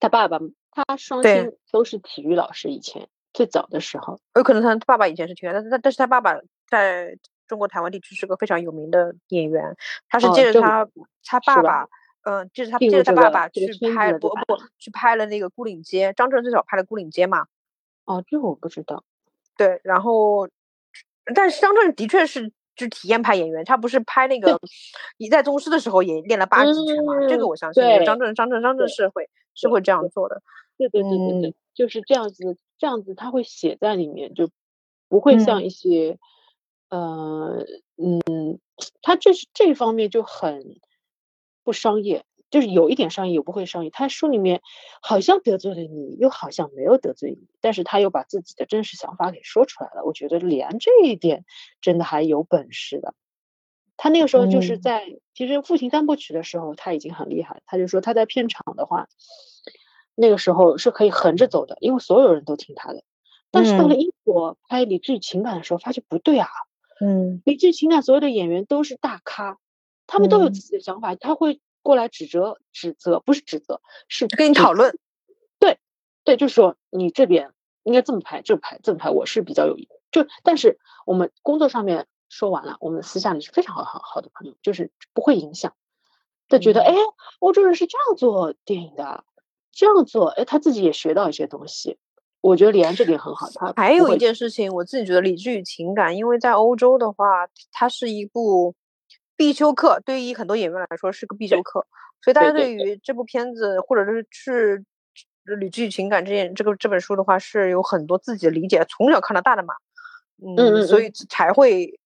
[0.00, 0.38] 他爸爸。
[0.78, 6.38] 他双亲都是体育老师，以前最早的时候，有可能他爸爸以前是体育，但是他但是他爸爸
[6.68, 9.74] 在中国台湾地区是个非常有名的演员，
[10.10, 10.86] 他是借着他
[11.24, 11.88] 他爸爸，
[12.24, 17.46] 嗯，借着他借着他爸爸去拍不不去拍了那个《孤岭街》，张震最早拍的《孤岭街》嘛。
[18.04, 19.02] 哦，这个我不知道。
[19.56, 20.48] 对，然后，
[21.34, 24.54] 但是张震的确是就体验派演员，他不是拍那个
[25.16, 27.26] 《一代宗师》的时候也练了八极拳嘛？
[27.28, 30.42] 这个我相信，张震张震张震是会是会这样做的。
[30.76, 34.50] 对对对对对，就是这样子，这样子他会写在里面，就
[35.08, 36.18] 不会像一些，
[36.90, 37.64] 呃，
[37.96, 38.60] 嗯，
[39.00, 40.78] 他这是这方面就很
[41.64, 43.90] 不商业，就是有一点商业，又不会商业。
[43.90, 44.62] 他书里面
[45.02, 50.04] 好像得罪了你，又好像没有得罪你，但是他又把自己的真实想法给说出来了。
[50.04, 51.44] 我觉得李安这一点
[51.80, 53.14] 真的还有本事的。
[53.96, 59.08] 他那个时候就是在其实《父亲三部曲》的时候他已经很厉害，他就说他在片场的话。
[60.18, 63.04] 那个时候是可以横着走的，因为所有人都听他的。
[63.50, 66.48] 但是到了英国拍《理智与情感》的时候，发现不对啊。
[67.02, 69.58] 嗯，《理智与情感》所有的演员都是大咖，
[70.06, 74.98] 他们都有自己的想法，他会过来指责、指责，不是指责，是跟你讨论。
[75.60, 75.78] 对，
[76.24, 77.52] 对，就是说你这边
[77.84, 85.74] 应该这么拍，这么拍，这么拍，我是比较有意就，但是我们工作上面说完了，我们私下里是非常好好好的朋友，就是不会影响。
[86.48, 86.92] 他觉得，哎，
[87.38, 89.24] 欧洲人是这样做电影的。
[89.72, 91.98] 这样做，哎，他自己也学到一些东西。
[92.40, 93.50] 我觉得李安这点很好。
[93.54, 97.26] 他还有一件事情，我自己觉得《理智与情感》，因为在欧洲的话，
[97.72, 98.74] 它是一部
[99.36, 101.86] 必修课，对于很多演员来说是个必修课。
[102.22, 104.84] 所以大家对于这部片子，或者是是
[105.56, 108.84] 《理智与情感》这件这个这本书的话，是有很多自己的理解。
[108.88, 109.74] 从小看到大的嘛，
[110.42, 112.00] 嗯，所以才会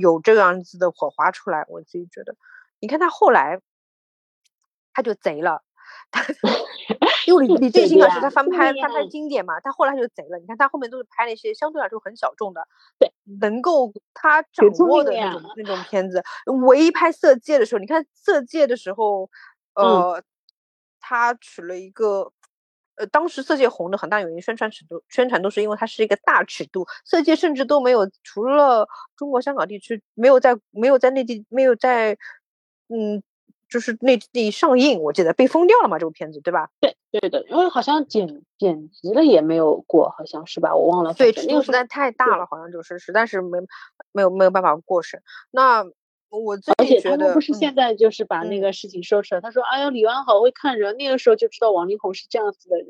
[0.00, 1.64] 有这样子的火花出来。
[1.68, 2.34] 我自己觉得，
[2.80, 3.60] 你看他后来，
[4.94, 5.62] 他就贼了。
[6.10, 6.24] 他
[7.26, 10.38] 因为李李建新老师他翻拍翻拍经典嘛，他后来就贼了。
[10.38, 12.66] 你看他后面都是拍那些相对来说很小众的，
[12.98, 16.22] 对，能够他掌握的那种那种片子。
[16.66, 19.30] 唯一拍《色戒》的时候，你看《色戒》的时候，
[19.74, 20.22] 呃，
[21.00, 22.32] 他取了一个。
[23.00, 32.18] 呃，当时《色戒》红的很大原因，宣传尺度，宣传都是因为它是一个大尺度，《色戒》甚至都没有，除了中国香港地区没有在没有在内地没有在，
[32.88, 33.22] 嗯，
[33.68, 36.70] 就是内地上映，我记得被封掉了嘛，这部片子对吧？
[36.80, 40.74] 对对的，因为好像剪剪辑了也没有过，好像是吧？
[40.74, 41.14] 我忘了。
[41.14, 43.58] 对，尺度实在太大了，好像就是实在是没
[44.12, 45.22] 没有没有办法过审。
[45.50, 45.84] 那。
[46.30, 49.40] 我自己觉得不是现在就是把那个事情收拾了。
[49.40, 52.86] 他说：“哎呀，李安好会看人，那个时候就知道王力宏是这样子的人，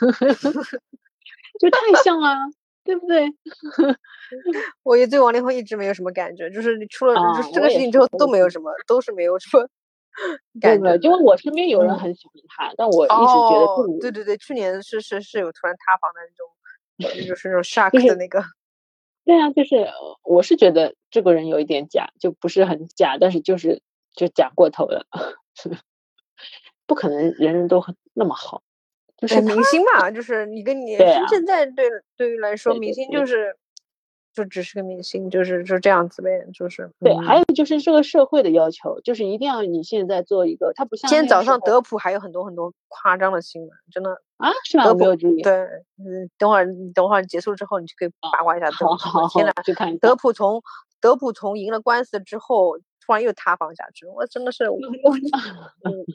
[1.60, 2.34] 就太像了，
[2.82, 3.32] 对不对？”
[4.82, 9.68] 我也对王力宏一直没有什么感觉，就是你出了就是这个事情之后都没有什么，都是没有什么
[10.60, 10.96] 感觉。
[10.96, 16.20] 因为我身边有人很喜欢他，但我一直觉得对对对，去年是是是有突然塌房的
[16.98, 18.42] 那种，就是那种 shock 的那个。
[19.24, 19.88] 对啊，就是
[20.24, 23.82] 我是觉得这个人有一点假，就不是很假，但是就是
[24.14, 25.06] 就假过头了，
[26.86, 28.62] 不可能人人都很那么好，
[29.16, 30.96] 就是明星嘛，就是你跟你
[31.28, 33.56] 现在对对于来说，明星就是。
[34.32, 37.14] 就只是个明星，就是就这样子呗，就是对。
[37.16, 44.84] 还有就是这个社会的要求，就是一定要你现在做一个，他不像今天早上德普还有很多很多夸张的新闻，真的啊，是吗？
[44.84, 45.52] 德普对，
[45.98, 48.70] 嗯，等会儿等会儿结束之后，你就可以八卦一下。
[48.70, 50.62] 好好好，去看德普从
[51.00, 54.78] 德普从赢了官司之后，突然又塌房下去，我真的是， 我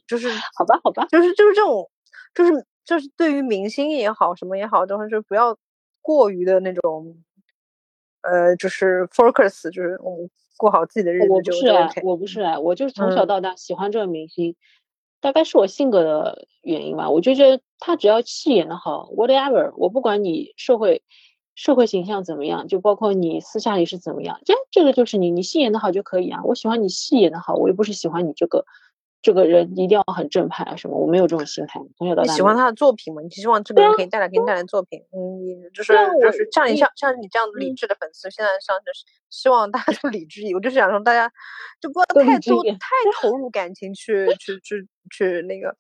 [0.08, 1.90] 就是 好吧好吧，就是就是这种，
[2.34, 5.58] 就是就是对于明星也好，什么也好，都是不要
[6.02, 7.18] 过于的那种。
[8.30, 12.02] 呃，就是 focus，就是我们过好自己的日子就 OK。
[12.04, 14.56] 我不是啊，我就是从小到大喜欢这个明星，
[15.22, 17.10] 大概是我性格的原因吧。
[17.10, 21.04] 我就觉得他只要戏演的好，whatever，我不管你社会
[21.56, 26.42] 社会形象怎么样，就包括你私下里是怎么样，这这个就是你，你戏演的好就可以啊。
[26.44, 28.66] 我喜欢你戏演的好，我又不是喜欢你这个。
[29.26, 30.96] 这个人一定要很正派啊，什么？
[30.96, 32.30] 我没有这种心态，从小到大。
[32.32, 33.24] 你喜欢他的作品吗？
[33.24, 35.02] 你希望这个人可以带来给你带来作品？
[35.12, 40.54] 嗯，你就是就是像你像像你这样理智的粉丝，现在上就是希望大家都理智一点。
[40.54, 41.28] 我就是想说大家
[41.82, 42.80] 就不要太多太
[43.20, 45.76] 投入感情去 去去去那个。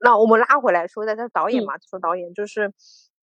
[0.00, 2.70] 那我们拉回来说，在这导演嘛，说导演就是，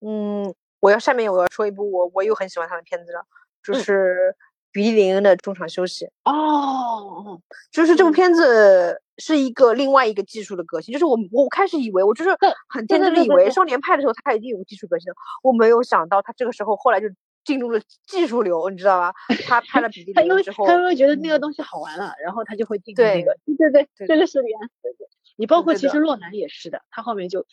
[0.03, 3.25] 嗯，我要下面我要说一部我我又很喜欢他的片子了，
[3.65, 4.37] 就是。
[4.73, 7.41] 比利林恩的中场休息哦，
[7.73, 12.31] 就是这部片子是一个另外一个技术的革新，就是我我开始以为我就是
[12.69, 17.09] 很天真的以为少年派的时候他已经有技术革新了，我没有想到他这个时候后来就
[17.45, 19.15] 进入了技术流，你知道吧？
[19.47, 25.07] 他拍了比利林恩之后，他因为觉得那个东西好玩了，然后他就会进入那个，对对对，这个是李安，对对，
[25.37, 27.47] 你包括其实洛南也是的，他后面就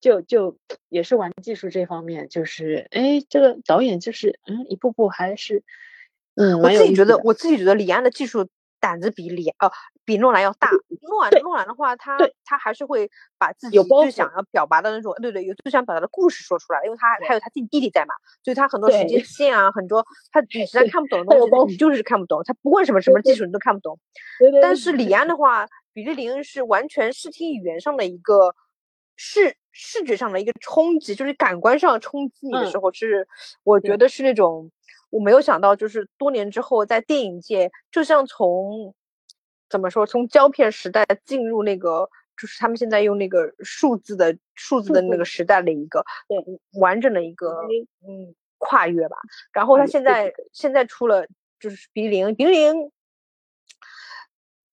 [0.00, 5.62] 就就也是玩技术这方面，就是哎，这个导演就是嗯，一步步还是。
[6.34, 8.48] 嗯，我自己觉得，我自己觉得李安的技术
[8.80, 9.70] 胆子比李呃
[10.04, 10.70] 比诺兰要大。
[11.02, 22.42] 诺兰诺兰的话，他他还是会把自己最想要表达的那种，对对，有最想表达的故事说出来，因为他还有他自己弟弟在嘛，所以他很多时间线啊，很多他 你实在看不懂的东西，你就是看不懂。
[22.44, 23.98] 他不问什么什么技术，你都看不懂。
[24.60, 28.54] 但是李安的话，比利林恩是完全视听语言上的一个
[29.16, 33.26] 视视觉上的一个冲击，就是感官上冲击你的时候，是
[33.64, 34.70] 我觉得是那种。
[35.10, 38.94] 我没有想到，就是多年之后，在电影界，就像从
[39.72, 46.36] 怎么说，从胶片时代进入那个，就是他们现在用那个数字的数字的那个时代的一个对
[46.78, 47.62] 完整的一个
[48.06, 49.16] 嗯跨越吧。
[49.50, 51.26] 然后他现在现在出了
[51.58, 52.92] 就是鼻灵鼻灵，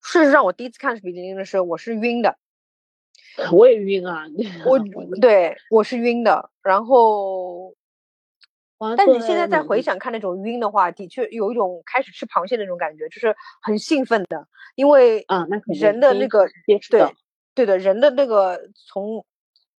[0.03, 2.37] 事实上我第一次看是鼻灵的时候，我是晕的，
[3.53, 4.25] 我也晕啊，
[4.65, 4.77] 我
[5.21, 7.73] 对我是晕的，然后。
[8.97, 16.47] 但你现在再回想看那种晕的话，的确有一种开始吃螃蟹那种感觉，就是很兴奋的，因为啊，那人的那个
[16.89, 17.13] 对
[17.53, 19.25] 对的人的那个从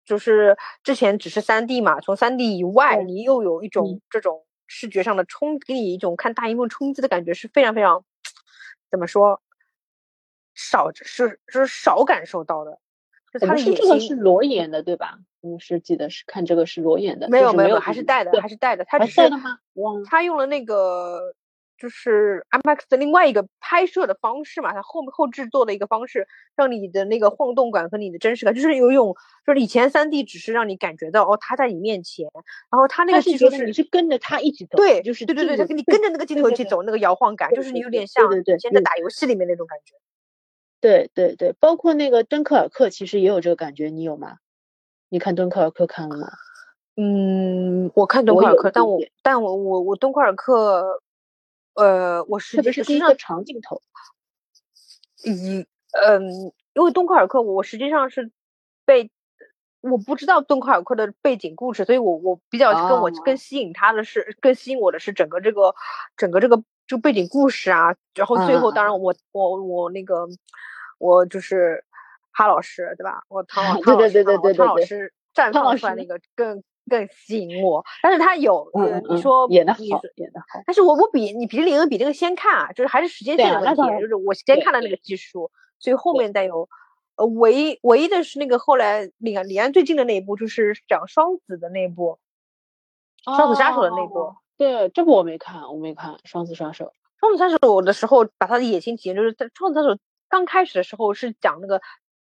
[0.03, 8.03] 就是之前只是三 D 嘛，从三 D 以外，你又有一种这种视觉上的冲，给你一种看大荧幕冲击的感觉，是非常非常
[8.91, 9.41] 怎么说
[10.53, 12.79] 少是是少感受到的。
[13.41, 15.19] 我们是这个是裸眼的对吧？
[15.41, 18.83] 嗯，是记得是看这个是裸眼的，没有没有，还是带的，还是带的。
[18.85, 19.57] 他只是带的吗？
[20.05, 21.33] 他用了那个
[21.77, 26.27] 就是 IMAX 的另外一个拍摄的方式嘛，他后后制作的一个方式，
[26.57, 29.15] 让你的那个晃动感和你的真实感，就是有一种
[29.47, 32.27] 就是以前三 D 只是让你感觉到哦他在你面前，
[32.69, 38.29] 然后他那个技术是你是跟着他一起走，对，就是对对对，他跟你跟着那个镜头一起走，那个摇晃感，就是你有点像
[38.59, 39.95] 现在打游戏里面那种感觉。
[40.81, 44.35] 对对对，包括那个敦刻尔克，其实也有这个感觉，你有吗？
[45.09, 46.27] 你看敦刻尔克看了吗？
[46.95, 51.01] 嗯，我看敦刻尔克，但我但我我我敦刻尔克，
[51.75, 53.81] 呃，我实际是第一个长镜头。
[55.23, 58.31] 一嗯，因为敦刻尔克，我实际上是
[58.85, 59.09] 被
[59.81, 65.73] 我不知道敦刻尔克的背景故事，所以我我比较跟我更吸引他的是更吸引我的是整个这个
[66.17, 70.27] 整个这个这个背景故事啊，然后最后当然我我我那个
[70.97, 71.83] 我就是
[72.31, 73.23] 哈老师对吧？
[73.27, 76.63] 我唐老对对对对对唐老师绽放出来那个更。
[76.89, 78.67] 更吸引我，但是他有，
[79.11, 80.59] 你说演的好，演的好。
[80.65, 86.67] 但是我我比你比李恩比这个先看啊，就是还是时间线的问题，就是我先看了那个技术，所以后面再有。
[87.15, 92.17] 呃，唯一唯一的是那个后来李安李安最近的那一部，就是讲双子的那一部，
[93.23, 94.33] 双子杀手的那部。
[94.57, 96.91] 对，这部我没看，我没看双子杀手。
[97.19, 99.95] 双子杀手的时候，把他的野心体现，就是在双子杀手
[100.27, 101.79] 刚开始的时候是讲那个。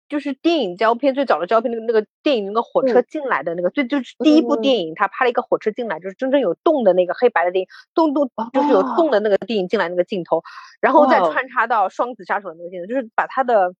[0.08, 10.42] 就是电影胶片最早的胶片，那个那个电影那个火车进来的那个，最就是第一部电影，他拍了一个火车进来，就是真正有动的那个黑白的电影，动动就是有动的那个电影进来那个镜头，
[10.80, 13.74] 然后再穿插到双子杀手的那个镜头，就是把他的，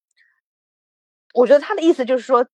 [1.32, 2.44] 我觉得他的意思就是说，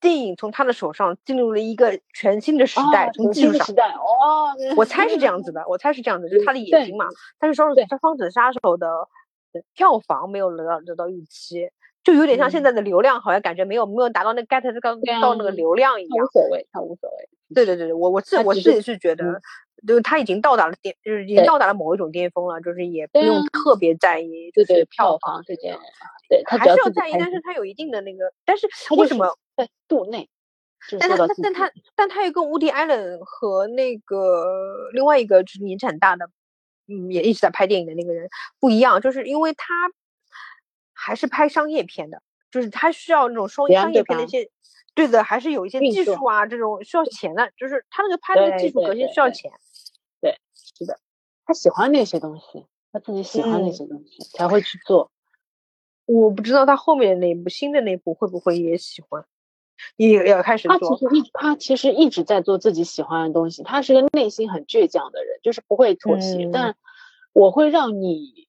[0.00, 7.06] 电影从他的手上进入了一个全新的时代，从技术上，哦，我猜是这样子的，我猜是这样子，就是他的野心嘛。
[7.38, 9.06] 但是双子双子杀手的
[9.74, 11.68] 票房没有得到得到预期。
[12.04, 17.28] 就有点像现在的流量，好像感觉没有没有达到那 get 到到那个流量一样，无所谓，他无所谓。
[17.54, 19.40] 对对对对，我我自我自己是觉得，
[19.86, 25.78] 就是他已经到达了巅，就是已经到达了某一种巅峰了，就是也不用特别在意，就是票房这件，
[26.28, 30.28] 对，还是要在意，但是他有一定的那个，但是为什么在度内？
[30.98, 36.28] 但他但他但他又跟 Woody Allen 和那个另外一个就是年纪很大的，
[36.88, 38.28] 嗯，也一直在拍电影的那个人
[38.58, 39.66] 不一样，就是因为他。
[41.04, 42.22] 还是拍商业片的，
[42.52, 44.48] 就是他需要那种商商业片的一些，
[44.94, 49.50] 对的，还是有一些技术啊，这种需要钱的，就是他那个拍那个技术革新需要钱。
[50.20, 51.00] 对，是的，
[51.44, 55.10] 他喜欢那些东西，他自己喜欢那些东西才会去做。
[56.06, 59.24] 我不知道他后面的那部新的那部会不会也喜欢，
[59.96, 60.78] 也要开始做。
[60.78, 66.48] 他其实一他其实一直在做自己喜欢的东西，他是个内心很倔强的人，就是不会妥协。
[66.52, 66.76] 但
[67.32, 68.46] 我会让你。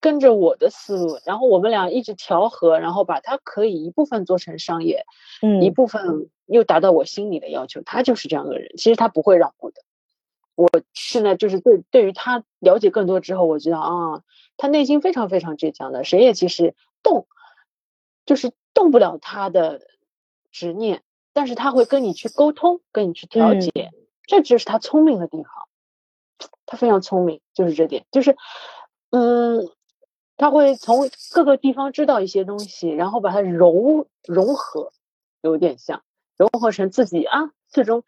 [0.00, 5.04] 跟着我的思路，然后我们俩一直调和，然后把它可以一部分做成商业，
[5.42, 7.82] 嗯，一部分又达到我心里的要求。
[7.82, 9.82] 他就是这样的人，其实他不会让步的。
[10.54, 14.22] 我现在就是对对于他了解更多之后，我知道啊，
[14.56, 17.26] 他内心非常非常倔强的，谁也其实动，
[18.26, 19.80] 就是动不了他的
[20.52, 23.90] 执念，但是他会跟你去沟通，跟你去调解，
[24.26, 25.50] 这就是他聪明的地方。
[26.64, 28.36] 他非常聪明，就是这点，就是
[29.10, 29.68] 嗯。
[30.36, 34.92] 他会从各个地方知道一些东西，然后把它融融合，
[35.42, 36.02] 有点像
[36.36, 38.04] 融合成自己啊，最终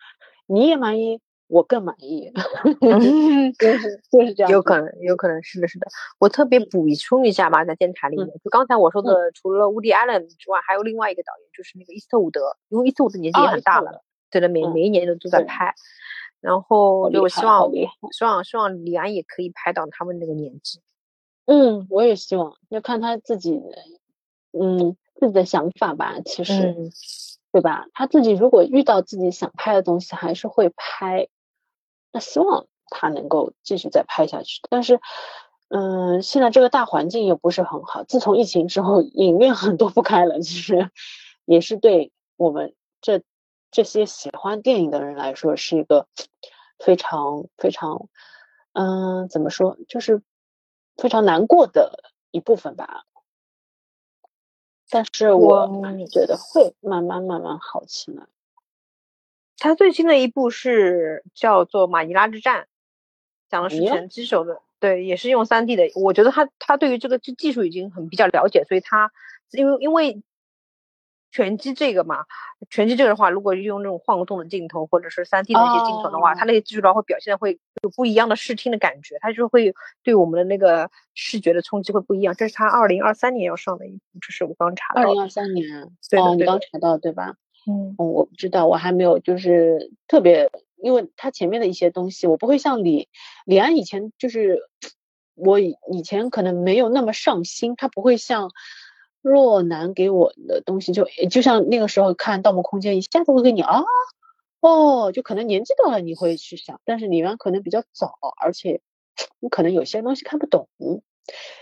[0.47, 2.31] 你也满意，我更满意，
[3.59, 4.53] 就是就是这样。
[4.53, 5.87] 有可能，有可能是的，是的。
[6.19, 15.75] 我特别补充一下吧，在电台里面，就刚才我说的，除了乌迪·艾伦之外，还有另外一个导演，就是那个伊斯特伍德，因为伊斯特伍德年纪也很大了，对的，每每一年都都在拍。
[16.41, 17.69] 然后就我希望，
[18.13, 20.81] 希望希望李安也可以拍到他们那个年纪。
[21.51, 23.59] 嗯，我也希望要看他自己，
[24.53, 26.21] 嗯，自己的想法吧。
[26.23, 26.77] 其实，
[27.53, 27.87] 对吧？
[27.95, 31.29] 他自己如果遇到自己想拍的东西，还是会拍。
[32.13, 34.61] 那希望他能够继续再拍下去。
[34.69, 35.01] 但是，
[35.69, 38.05] 嗯，现在这个大环境又不是很好。
[38.05, 40.91] 自从疫情之后，影院很多不开了，其实
[41.47, 43.23] 也是对我们这
[43.71, 46.09] 这些喜欢电影的人来说是一个
[46.79, 48.11] 非常非常，
[48.75, 50.21] 嗯，怎么说，就是。
[50.99, 53.07] 非常难过的一部分吧，
[54.91, 55.67] 但是我
[56.11, 58.27] 觉得会慢慢慢慢好起来。
[59.57, 62.63] 他最新的一部是叫做《马尼拉之战》，
[63.49, 65.91] 讲的是拳击手的，对，也是用三 D 的。
[65.95, 69.11] 我觉得他他对于这个技术已经很比较了解，所以他
[69.53, 70.23] 因为因为。
[71.31, 72.25] 拳击这个嘛，
[72.71, 82.35] 拳击这个的话，如果用那种晃动的镜头或者是三 D 的一些镜头的话，它那些技术的话会表现的会有不一样的视听的感觉，它就会对我们的那个视觉的冲击会不一样。
[82.35, 85.03] 这是他二零二三年要上的一部，这是我刚查到。
[85.03, 87.35] 二零二三年，对哦，你刚查到对吧？
[87.67, 90.51] 嗯，我不知道，我还没有就是特别，
[90.83, 93.09] 因为它前面的一些东西，我不会像李
[93.45, 94.63] 李安以前就是
[95.35, 98.51] 我以以前可能没有那么上心，他不会像。
[99.21, 103.83] 若男给我的东西就就像那个时候看《盗墓空间》，一下子会给你啊，
[104.61, 108.81] 哦，就可能年纪到了你会去想，但是李安可能比较早，而且
[109.41, 110.69] 你可能有些东西看不懂，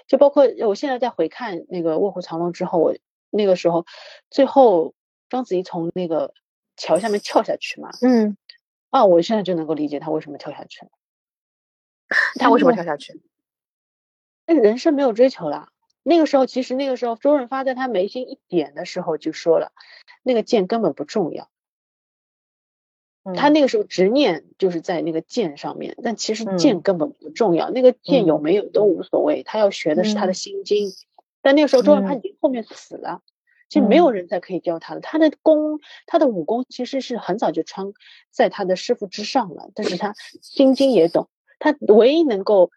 [0.07, 2.95] 就包括我现在在回看那个《卧虎藏龙》之后，我
[3.31, 3.87] 那个时候
[4.31, 4.95] 最后
[5.29, 6.35] 章子怡从那个
[6.77, 7.91] 桥下面跳下去嘛。
[8.03, 8.37] 嗯，
[8.91, 10.91] 啊，我现在就能够理解他为什么跳下去了。
[12.39, 13.21] 他为什么跳下去？
[14.47, 15.71] 那人生没有追求了。
[16.09, 19.73] 那个时候，其实那个时候，周润发在他眉心一点的时候就说了，
[20.23, 21.51] 那个剑根本不重要。
[23.35, 29.43] 他那个时候执念就是在那个剑上面，但其实剑根本不重要，那个剑有没有都无所谓。
[29.43, 30.93] 他要学的是他的心经。
[31.43, 33.23] 但那个时候，周润发已经后面死了，
[33.69, 35.01] 其实没有人再可以教他了。
[35.01, 37.93] 他的功，他的武功其实是很早就穿
[38.31, 41.29] 在他的师傅之上了，但是他心经也懂。
[41.59, 42.71] 他唯一能够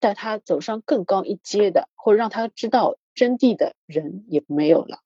[0.00, 5.00] 带他走上更高一阶的，或者让他知道真谛的人也没有了，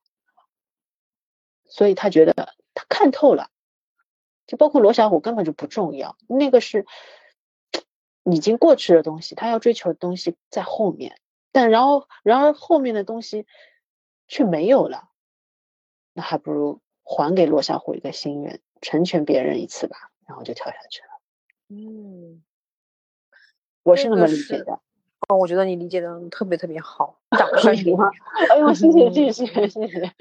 [1.66, 3.50] 所以他觉得他看透了。
[4.46, 6.84] 就包括罗小虎根本就不重要，那个是
[8.24, 11.18] 已经过去的东西，他要追求的东西在后面，
[11.50, 13.46] 但然后然而后面的东西
[14.28, 15.08] 却没有了，
[16.12, 19.96] 那还不如还给罗小虎一个心愿，成全别人一次吧，
[20.28, 21.08] 然后就跳下去了。
[21.68, 22.44] 嗯，
[23.84, 24.80] 我是那么理解的。
[25.28, 27.96] 哦，我觉得你理解的特别特别好，掌声给你！
[28.50, 30.12] 哎呦，谢谢谢谢谢谢。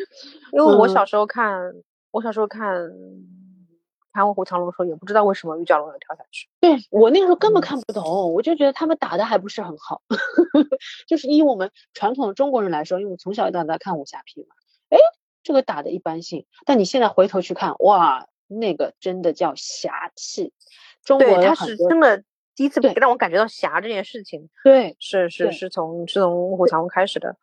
[0.51, 1.74] 因为我小时候看，
[2.11, 2.91] 我小时候看。
[4.16, 6.47] 看《卧虎藏龙》的时候，也不知道为什么玉娇龙要跳下去。
[6.59, 10.03] 对我那个时候根本看不懂，我就觉得他们打的还不是很好。
[11.09, 14.53] 就是以我们传统的中国人来说，因为我从小到大看武侠片嘛，
[14.89, 14.99] 哎，
[15.41, 16.45] 这个打的一般性。
[16.64, 20.53] 但你现在回头去看，哇，那个真的叫侠气。
[21.03, 22.24] 中国他是真的
[22.56, 24.49] 第一次让我感觉到侠这件事情。
[24.64, 27.36] 对，是是是从是从《卧虎藏龙》开始的。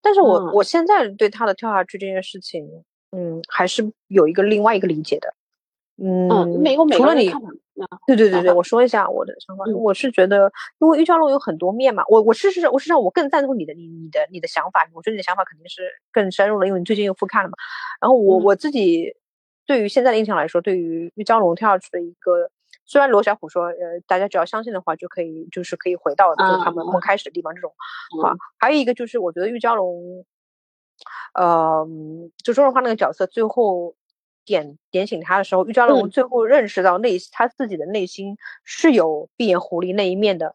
[0.00, 2.66] 但是我我现在对他的跳下去这件事情，
[3.12, 5.34] 嗯，还是有一个另外一个理解的。
[5.96, 7.30] 嗯，每个每除了你，
[8.06, 9.64] 对对对对，我说一下我的想法。
[9.76, 10.50] 我是觉得，
[10.80, 14.86] 因为玉娇龙有很多面嘛，我我事实上，我事实上我更赞同你的你你的你的想法。
[14.92, 17.54] 我觉得你的想法肯定是更深入了，因为你最近又复看了嘛。
[18.00, 19.14] 然后我我自己
[19.66, 22.50] 对于现在的印象来说，对于玉娇龙跳下去的一个，
[22.84, 27.74] 虽然罗小虎说，呃，大家只要相信的话，就可以就是可以回到就是他们梦开始的地方这种
[28.24, 28.34] 啊。
[28.58, 30.24] 还有一个就是，我觉得玉娇龙，
[31.34, 31.86] 呃，
[32.42, 33.94] 就周润发那个角色最后。
[34.46, 40.54] 点点醒他的时候，玉娇龙最后认识到内他自己的内心是有闭眼狐狸那一面的，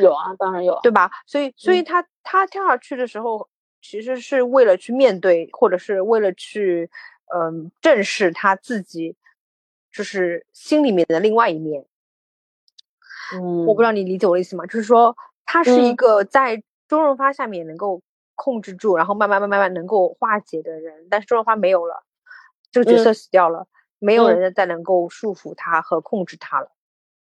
[0.00, 1.10] 有啊，当然有，对吧？
[1.26, 3.48] 所以，所以他他跳下去的时候，
[3.82, 6.88] 其实是为了去面对，或者是为了去
[7.34, 9.16] 嗯正视他自己，
[9.96, 11.86] 就是心里面的另外一面。
[13.34, 14.66] 嗯，我不知道你理解我的意思吗？
[14.66, 15.16] 就是说，
[15.46, 18.02] 他是一个在周润发下面能够
[18.34, 22.04] 控制住，然后慢慢慢慢慢能够化解的人，但是周润发没有了。
[22.70, 23.66] 这个角色死掉了，
[23.98, 26.70] 没有人再能够束缚他和控制他了。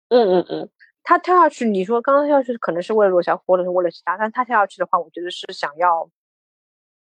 [0.08, 0.70] 嗯嗯嗯，
[1.04, 6.10] 他跳下去，你说刚刚跳下去可能是为了罗小虎，或者是为了其他，但他跳下去的话，我觉得是想要，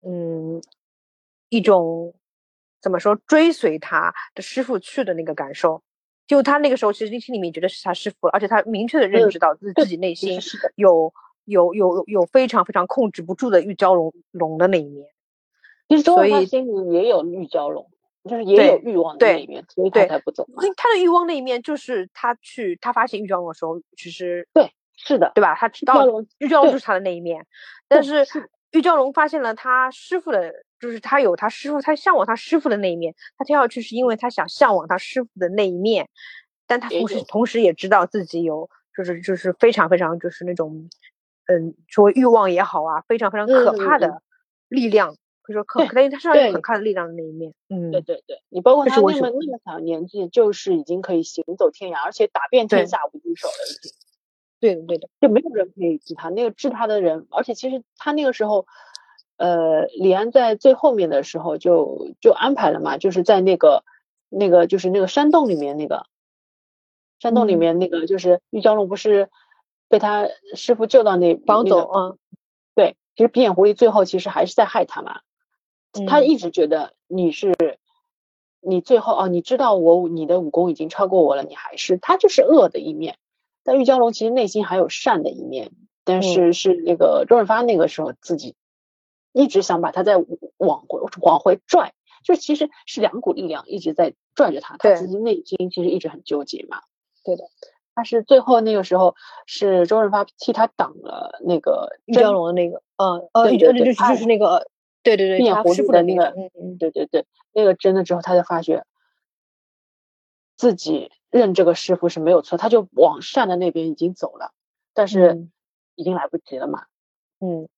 [0.02, 0.62] 嗯，
[1.48, 2.14] 一种
[2.80, 5.82] 怎么说，追随他的师傅去的那个感受。
[6.26, 10.40] 就他那个时候，其实心里面觉得是他师傅了，而且他明确的认知到自自己内心
[10.76, 11.12] 有
[11.44, 15.08] 有有有非常非常控制不住的玉娇龙龙的那一面。
[15.88, 17.90] 其实周润心里也有玉娇龙。
[18.28, 20.46] 就是也有欲望的那一面，所以他才不走。
[20.76, 25.54] 他的欲望那一面，就是他去他发现玉娇龙的时候，其实对，是的，对吧？
[25.54, 26.04] 他知道
[26.36, 27.46] 玉娇龙就是他的那一面，
[27.86, 28.26] 但是
[28.72, 33.14] 玉娇龙发现了他师傅的，就是他有他师傅，他向往他师傅的那一面。
[33.36, 36.08] 他跳下去是因为他想向往他师傅的那一面，
[36.66, 40.88] 但他同时同时也知道自己有，就是就是非常非常就是那种，
[41.46, 44.22] 嗯，说欲望也好啊，非常非常可怕的
[44.68, 45.16] 力量。
[45.46, 53.92] 就说可可能他身上有可怕的力量的那一面，嗯，对对对，你包括他那么那么小年纪，就是已经可以行走天涯，而且打遍天下无敌手了，已经。
[54.60, 58.66] 对的对的，就没有人可以治他，那个治他的人，而且其实他那个时候，
[59.38, 63.84] 呃，李安在最后面的时候就就安排了嘛，就是在那个
[64.28, 66.06] 那个就是那个山洞里面那个
[67.18, 69.30] 山洞里面那个就是玉娇龙不是
[69.88, 72.16] 被他师傅救到那绑走啊？
[72.74, 75.20] 对，其实皮眼狐狸最后其实还是在害他嘛。
[76.06, 77.54] 他一直觉得你是，
[78.60, 83.16] 你最后哦，你知道我你的武功已经超过我了，你还是他就是恶的一面。
[83.64, 85.72] 但玉娇龙其实内心还有善的一面，
[86.04, 88.54] 但是是那个周润发那个时候自己
[89.38, 90.16] 一直想把他再
[90.56, 96.82] 往回往回拽，就其实是两股力量一直在拽着他，他自己内心其实一直很纠结嘛。
[97.24, 97.44] 对的，
[97.94, 99.14] 但是最后那个时候
[99.46, 104.68] 是周润发替他挡了那个玉娇龙的那个，嗯，呃，对对对，就是那个。
[105.00, 108.84] 对对对，变狐狸的那个，嗯嗯，对对对，那个真的之后，他就发觉
[110.56, 114.52] 自己认这个师傅是没有错，他就往善的那边已经走了，
[114.92, 115.48] 但是
[115.94, 116.86] 已经来不及了嘛，
[117.40, 117.68] 嗯，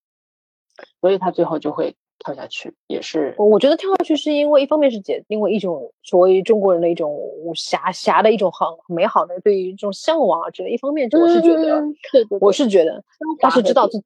[1.00, 3.34] 所以他最后就会跳下去，也是。
[3.38, 10.70] 我觉得跳下去是因为一方面是解，因为一种所谓中国人的一种武侠侠的一种很美好的对于这种向往啊之类。
[10.70, 13.02] 一方面我是觉得，对对，我是觉得
[13.38, 14.04] 他是知道自己，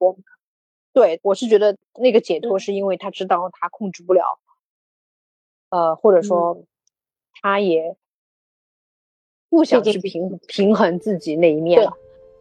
[0.93, 4.39] 对我是觉得那个解脱是因为他知道他控制不了，
[5.71, 6.63] 呃，或者说
[7.43, 7.97] 他也
[9.51, 11.93] 不想去平平衡自己那一面了。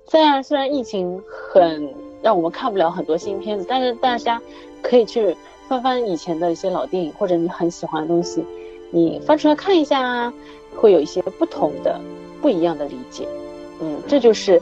[0.06, 4.42] 虽然虽然疫情很让我们看不了很多新片子，但是大家
[4.82, 5.38] 可以去。
[5.66, 8.44] 翻翻以前的一些老电影，或者你很喜欢的东西，
[8.92, 10.34] 你翻出来看一下啊，
[10.76, 11.98] 会有一些不同的、
[12.42, 13.26] 不一样的理解。
[13.82, 14.62] 嗯，这就是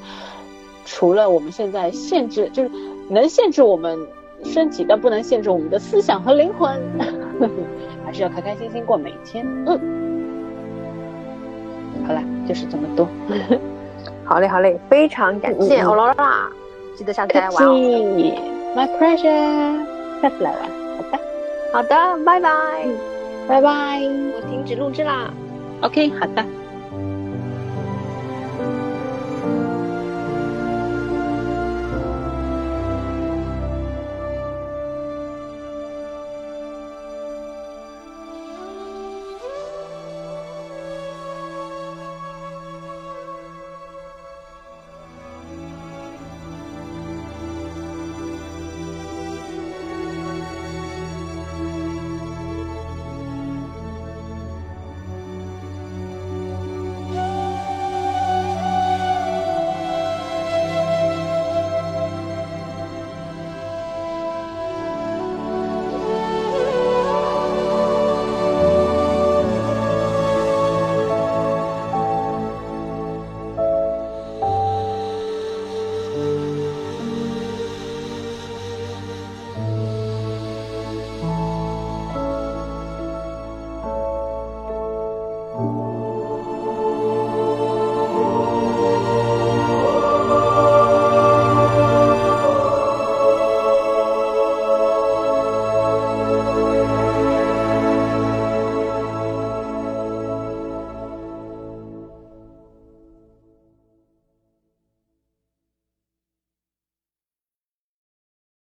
[0.86, 2.70] 除了我们现在限制，就是
[3.09, 3.97] 能限制我们
[4.43, 6.80] 身体，但不能限制我们的思想和灵魂。
[8.05, 9.43] 还是要开开心心过每一天。
[9.66, 9.80] 嗯，
[12.07, 13.07] 好了，就是这么多。
[14.24, 16.47] 好嘞，好嘞，非常感谢欧罗拉，
[17.01, 17.73] 记得下次来玩哦。
[18.75, 20.69] My pleasure，下次来玩。
[21.73, 21.89] 好的，
[22.23, 22.51] 拜拜，
[23.47, 24.01] 拜拜，
[24.35, 25.33] 我停止录制啦。
[25.81, 26.45] OK，好的。